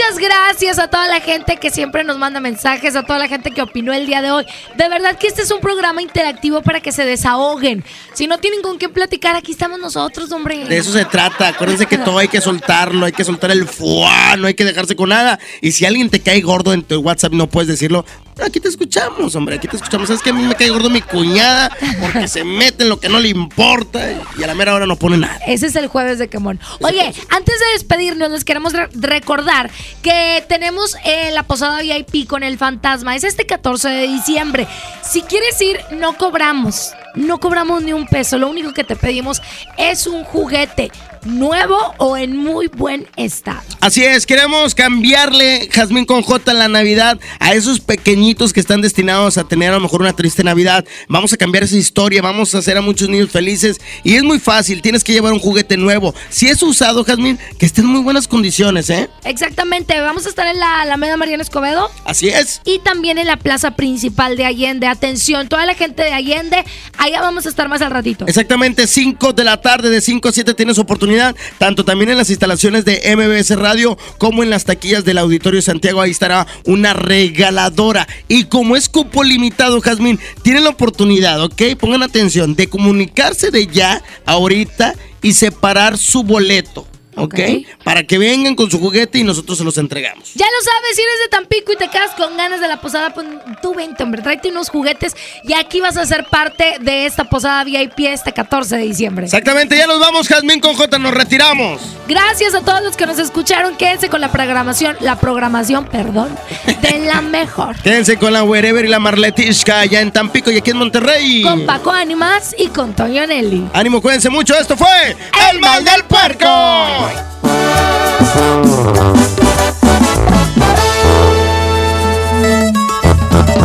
Muchas 0.00 0.18
gracias 0.18 0.78
a 0.78 0.88
toda 0.88 1.06
la 1.08 1.20
gente 1.20 1.58
que 1.58 1.70
siempre 1.70 2.04
nos 2.04 2.16
manda 2.16 2.40
mensajes, 2.40 2.96
a 2.96 3.02
toda 3.02 3.18
la 3.18 3.28
gente 3.28 3.50
que 3.50 3.60
opinó 3.60 3.92
el 3.92 4.06
día 4.06 4.22
de 4.22 4.30
hoy. 4.30 4.46
De 4.74 4.88
verdad 4.88 5.18
que 5.18 5.26
este 5.26 5.42
es 5.42 5.50
un 5.50 5.60
programa 5.60 6.00
interactivo 6.00 6.62
para 6.62 6.80
que 6.80 6.90
se 6.90 7.04
desahoguen. 7.04 7.84
Si 8.14 8.26
no 8.26 8.38
tienen 8.38 8.62
con 8.62 8.78
quién 8.78 8.94
platicar, 8.94 9.36
aquí 9.36 9.52
estamos 9.52 9.78
nosotros, 9.78 10.32
hombre. 10.32 10.64
De 10.64 10.78
eso 10.78 10.90
se 10.90 11.04
trata. 11.04 11.48
Acuérdense 11.48 11.84
que 11.84 11.98
todo 11.98 12.16
hay 12.16 12.28
que 12.28 12.40
soltarlo, 12.40 13.04
hay 13.04 13.12
que 13.12 13.24
soltar 13.24 13.50
el 13.50 13.68
fuá, 13.68 14.38
no 14.38 14.46
hay 14.46 14.54
que 14.54 14.64
dejarse 14.64 14.96
con 14.96 15.10
nada. 15.10 15.38
Y 15.60 15.72
si 15.72 15.84
alguien 15.84 16.08
te 16.08 16.20
cae 16.20 16.40
gordo 16.40 16.72
en 16.72 16.82
tu 16.82 16.98
WhatsApp, 17.00 17.34
no 17.34 17.48
puedes 17.48 17.68
decirlo. 17.68 18.06
Aquí 18.44 18.58
te 18.60 18.68
escuchamos, 18.68 19.34
hombre, 19.36 19.56
aquí 19.56 19.68
te 19.68 19.76
escuchamos. 19.76 20.08
Es 20.10 20.22
que 20.22 20.30
a 20.30 20.32
mí 20.32 20.42
me 20.42 20.54
cae 20.54 20.70
gordo 20.70 20.88
mi 20.90 21.02
cuñada 21.02 21.70
porque 22.00 22.26
se 22.28 22.42
mete 22.44 22.84
en 22.84 22.88
lo 22.88 22.98
que 22.98 23.08
no 23.08 23.20
le 23.20 23.28
importa 23.28 24.00
y 24.38 24.42
a 24.42 24.46
la 24.46 24.54
mera 24.54 24.74
hora 24.74 24.86
no 24.86 24.96
pone 24.96 25.18
nada. 25.18 25.38
Ese 25.46 25.66
es 25.66 25.76
el 25.76 25.86
jueves 25.88 26.18
de 26.18 26.28
Quemón. 26.28 26.58
Oye, 26.80 27.12
antes 27.28 27.58
de 27.60 27.66
despedirnos, 27.74 28.30
les 28.30 28.44
queremos 28.44 28.72
re- 28.72 28.88
recordar 28.94 29.70
que 30.02 30.44
tenemos 30.48 30.96
eh, 31.04 31.30
la 31.32 31.42
posada 31.42 31.80
VIP 31.82 32.26
con 32.28 32.42
el 32.42 32.56
fantasma. 32.58 33.14
Es 33.16 33.24
este 33.24 33.46
14 33.46 33.88
de 33.88 34.08
diciembre. 34.08 34.66
Si 35.02 35.22
quieres 35.22 35.60
ir, 35.60 35.78
no 35.92 36.16
cobramos. 36.16 36.92
No 37.14 37.38
cobramos 37.40 37.82
ni 37.82 37.92
un 37.92 38.06
peso. 38.06 38.38
Lo 38.38 38.48
único 38.48 38.72
que 38.72 38.84
te 38.84 38.96
pedimos 38.96 39.42
es 39.76 40.06
un 40.06 40.24
juguete 40.24 40.90
nuevo 41.24 41.78
o 41.98 42.16
en 42.16 42.36
muy 42.36 42.68
buen 42.68 43.06
estado. 43.16 43.60
Así 43.80 44.04
es, 44.04 44.26
queremos 44.26 44.74
cambiarle 44.74 45.68
Jazmín 45.70 46.04
con 46.04 46.22
J 46.22 46.52
la 46.52 46.68
Navidad 46.68 47.18
a 47.38 47.54
esos 47.54 47.80
pequeñitos 47.80 48.52
que 48.52 48.60
están 48.60 48.80
destinados 48.80 49.38
a 49.38 49.44
tener 49.44 49.70
a 49.70 49.74
lo 49.74 49.80
mejor 49.80 50.00
una 50.02 50.12
triste 50.12 50.44
Navidad. 50.44 50.84
Vamos 51.08 51.32
a 51.32 51.36
cambiar 51.36 51.64
esa 51.64 51.76
historia, 51.76 52.22
vamos 52.22 52.54
a 52.54 52.58
hacer 52.58 52.76
a 52.76 52.80
muchos 52.80 53.08
niños 53.08 53.30
felices 53.30 53.80
y 54.04 54.16
es 54.16 54.22
muy 54.22 54.38
fácil, 54.38 54.82
tienes 54.82 55.04
que 55.04 55.12
llevar 55.12 55.32
un 55.32 55.38
juguete 55.38 55.76
nuevo. 55.76 56.14
Si 56.28 56.48
es 56.48 56.62
usado, 56.62 57.04
Jazmín, 57.04 57.38
que 57.58 57.66
esté 57.66 57.80
en 57.80 57.88
muy 57.88 58.02
buenas 58.02 58.28
condiciones, 58.28 58.90
¿eh? 58.90 59.08
Exactamente, 59.24 60.00
vamos 60.00 60.26
a 60.26 60.28
estar 60.28 60.46
en 60.46 60.58
la 60.58 60.80
Alameda 60.80 61.16
Mariana 61.16 61.42
Escobedo. 61.42 61.90
Así 62.04 62.28
es. 62.28 62.60
Y 62.64 62.78
también 62.80 63.18
en 63.18 63.26
la 63.26 63.36
plaza 63.36 63.72
principal 63.72 64.36
de 64.36 64.44
Allende. 64.44 64.86
Atención, 64.86 65.48
toda 65.48 65.66
la 65.66 65.74
gente 65.74 66.02
de 66.02 66.12
Allende, 66.12 66.64
allá 66.98 67.20
vamos 67.20 67.46
a 67.46 67.48
estar 67.48 67.68
más 67.68 67.82
al 67.82 67.90
ratito. 67.90 68.24
Exactamente, 68.26 68.86
5 68.86 69.32
de 69.32 69.44
la 69.44 69.60
tarde, 69.60 69.90
de 69.90 70.00
5 70.00 70.28
a 70.28 70.32
7 70.32 70.54
tienes 70.54 70.78
oportunidad, 70.78 71.09
tanto 71.58 71.84
también 71.84 72.10
en 72.10 72.18
las 72.18 72.30
instalaciones 72.30 72.84
de 72.84 73.00
MBS 73.16 73.56
Radio 73.56 73.96
como 74.18 74.42
en 74.42 74.50
las 74.50 74.64
taquillas 74.64 75.04
del 75.04 75.18
Auditorio 75.18 75.62
Santiago, 75.62 76.00
ahí 76.00 76.10
estará 76.10 76.46
una 76.64 76.92
regaladora. 76.92 78.06
Y 78.28 78.44
como 78.44 78.76
es 78.76 78.88
cupo 78.88 79.22
limitado, 79.22 79.80
Jazmín, 79.80 80.18
tienen 80.42 80.64
la 80.64 80.70
oportunidad, 80.70 81.42
¿ok? 81.42 81.62
Pongan 81.78 82.02
atención, 82.02 82.54
de 82.54 82.68
comunicarse 82.68 83.50
de 83.50 83.66
ya, 83.66 84.02
ahorita, 84.26 84.94
y 85.22 85.32
separar 85.32 85.98
su 85.98 86.22
boleto. 86.22 86.86
¿Ok? 87.20 87.38
Para 87.84 88.04
que 88.04 88.18
vengan 88.18 88.54
con 88.54 88.70
su 88.70 88.78
juguete 88.78 89.18
y 89.18 89.24
nosotros 89.24 89.58
se 89.58 89.64
los 89.64 89.78
entregamos. 89.78 90.32
Ya 90.34 90.46
lo 90.46 90.64
sabes, 90.64 90.96
si 90.96 91.02
eres 91.02 91.18
de 91.24 91.28
Tampico 91.28 91.72
y 91.72 91.76
te 91.76 91.88
quedas 91.88 92.12
con 92.12 92.36
ganas 92.36 92.60
de 92.60 92.68
la 92.68 92.80
posada, 92.80 93.12
pues 93.12 93.26
tú 93.62 93.74
vente, 93.74 94.02
hombre, 94.02 94.22
tráete 94.22 94.50
unos 94.50 94.68
juguetes 94.68 95.14
y 95.44 95.54
aquí 95.54 95.80
vas 95.80 95.96
a 95.96 96.06
ser 96.06 96.24
parte 96.24 96.76
de 96.80 97.06
esta 97.06 97.24
posada 97.24 97.64
VIP 97.64 98.00
este 98.00 98.32
14 98.32 98.76
de 98.76 98.82
diciembre. 98.82 99.24
Exactamente, 99.26 99.76
ya 99.76 99.86
nos 99.86 100.00
vamos, 100.00 100.28
Jazmín 100.28 100.60
con 100.60 100.74
J, 100.74 100.98
nos 100.98 101.14
retiramos. 101.14 101.80
Gracias 102.08 102.54
a 102.54 102.62
todos 102.62 102.82
los 102.82 102.96
que 102.96 103.06
nos 103.06 103.18
escucharon. 103.18 103.76
Quédense 103.76 104.08
con 104.08 104.20
la 104.20 104.32
programación, 104.32 104.96
la 105.00 105.18
programación, 105.18 105.86
perdón, 105.86 106.36
de 106.80 106.98
la 107.00 107.20
mejor. 107.20 107.76
Quédense 107.82 108.16
con 108.16 108.32
la 108.32 108.42
Wherever 108.42 108.84
y 108.84 108.88
la 108.88 108.98
Marletishka 108.98 109.80
allá 109.80 110.00
en 110.00 110.10
Tampico 110.10 110.50
y 110.50 110.58
aquí 110.58 110.70
en 110.70 110.78
Monterrey. 110.78 111.42
Con 111.42 111.66
Paco 111.66 111.90
Animas 111.90 112.54
y 112.58 112.68
con 112.68 112.94
Toño 112.94 113.26
Nelly. 113.26 113.68
Ánimo, 113.72 114.00
cuídense 114.00 114.28
mucho. 114.28 114.58
Esto 114.58 114.76
fue 114.76 115.16
El, 115.50 115.60
Mal 115.60 115.84
del 115.84 116.04
Puerco. 116.04 117.09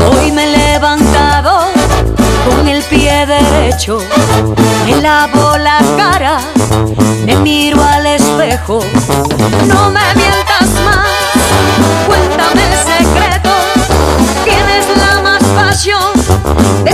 Hoy 0.09 0.31
me 0.31 0.43
he 0.43 0.57
levantado 0.73 1.67
con 2.47 2.67
el 2.67 2.81
pie 2.83 3.25
derecho, 3.25 3.99
me 4.85 5.01
lavo 5.01 5.57
la 5.57 5.79
cara, 5.97 6.39
me 7.25 7.35
miro 7.37 7.83
al 7.83 8.05
espejo. 8.05 8.79
No 9.67 9.89
me 9.91 10.15
mientas 10.15 10.69
más, 10.83 11.07
cuéntame 12.07 12.61
el 12.71 12.77
secreto. 12.77 13.51
¿Quién 14.43 14.69
es 14.69 14.85
la 14.97 15.21
más 15.21 15.43
pasión 15.43 16.13
de 16.83 16.93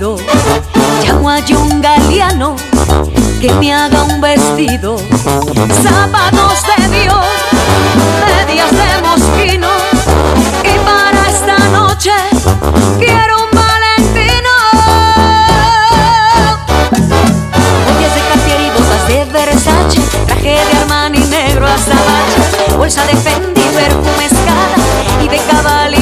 llamo 0.00 1.28
a 1.28 1.36
un 1.36 1.80
galeano 1.82 2.56
que 3.40 3.52
me 3.54 3.74
haga 3.74 4.04
un 4.04 4.20
vestido, 4.20 4.96
zapatos 5.82 6.62
de 6.76 6.88
Dios, 6.88 7.26
medias 8.26 8.70
de 8.70 9.02
mosquino, 9.02 9.68
y 10.62 10.78
para 10.78 11.28
esta 11.28 11.58
noche 11.70 12.10
quiero 12.98 13.36
un 13.44 13.50
valentino. 13.50 14.50
Joyas 17.86 18.14
de 18.14 18.20
Cartier 18.28 18.60
y 18.60 18.70
botas 18.70 19.08
de 19.08 19.24
Versace, 19.26 20.00
traje 20.26 20.60
de 20.64 20.78
Armani 20.80 21.18
negro 21.18 21.66
azabache, 21.66 22.76
bolsa 22.78 23.04
de 23.04 23.16
Fendi, 23.16 23.60
perfume 23.60 24.26
escala 24.26 24.76
y 25.22 25.28
de 25.28 25.38
Cavalli 25.38 26.01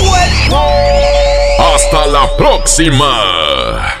Hasta 1.59 2.07
la 2.07 2.37
próxima. 2.37 3.93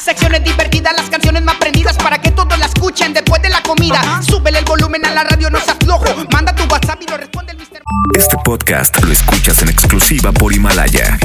Secciones 0.00 0.44
divertidas, 0.44 0.94
las 0.96 1.08
canciones 1.08 1.42
más 1.42 1.56
prendidas 1.56 1.96
para 1.96 2.20
que 2.20 2.30
todos 2.30 2.58
la 2.58 2.66
escuchen 2.66 3.14
después 3.14 3.40
de 3.42 3.48
la 3.48 3.62
comida. 3.62 4.20
Súbele 4.22 4.58
el 4.58 4.64
volumen 4.64 5.04
a 5.06 5.10
la 5.12 5.24
radio, 5.24 5.48
no 5.50 5.58
seas 5.60 5.78
flojo. 5.82 6.04
Manda 6.30 6.54
tu 6.54 6.64
WhatsApp 6.64 7.00
y 7.02 7.10
lo 7.10 7.16
responde 7.16 7.52
el 7.52 7.58
Mr. 7.58 7.82
Este 8.14 8.36
podcast 8.44 9.02
lo 9.02 9.12
escuchas 9.12 9.62
en 9.62 9.70
exclusiva 9.70 10.32
por 10.32 10.52
Himalaya. 10.52 11.18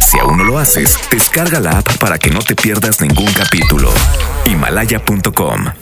Si 0.00 0.18
aún 0.18 0.38
no 0.38 0.44
lo 0.44 0.58
haces, 0.58 0.98
descarga 1.10 1.60
la 1.60 1.78
app 1.78 1.96
para 1.98 2.18
que 2.18 2.30
no 2.30 2.40
te 2.40 2.56
pierdas 2.56 3.00
ningún 3.00 3.32
capítulo. 3.32 3.92
Himalaya.com 4.46 5.81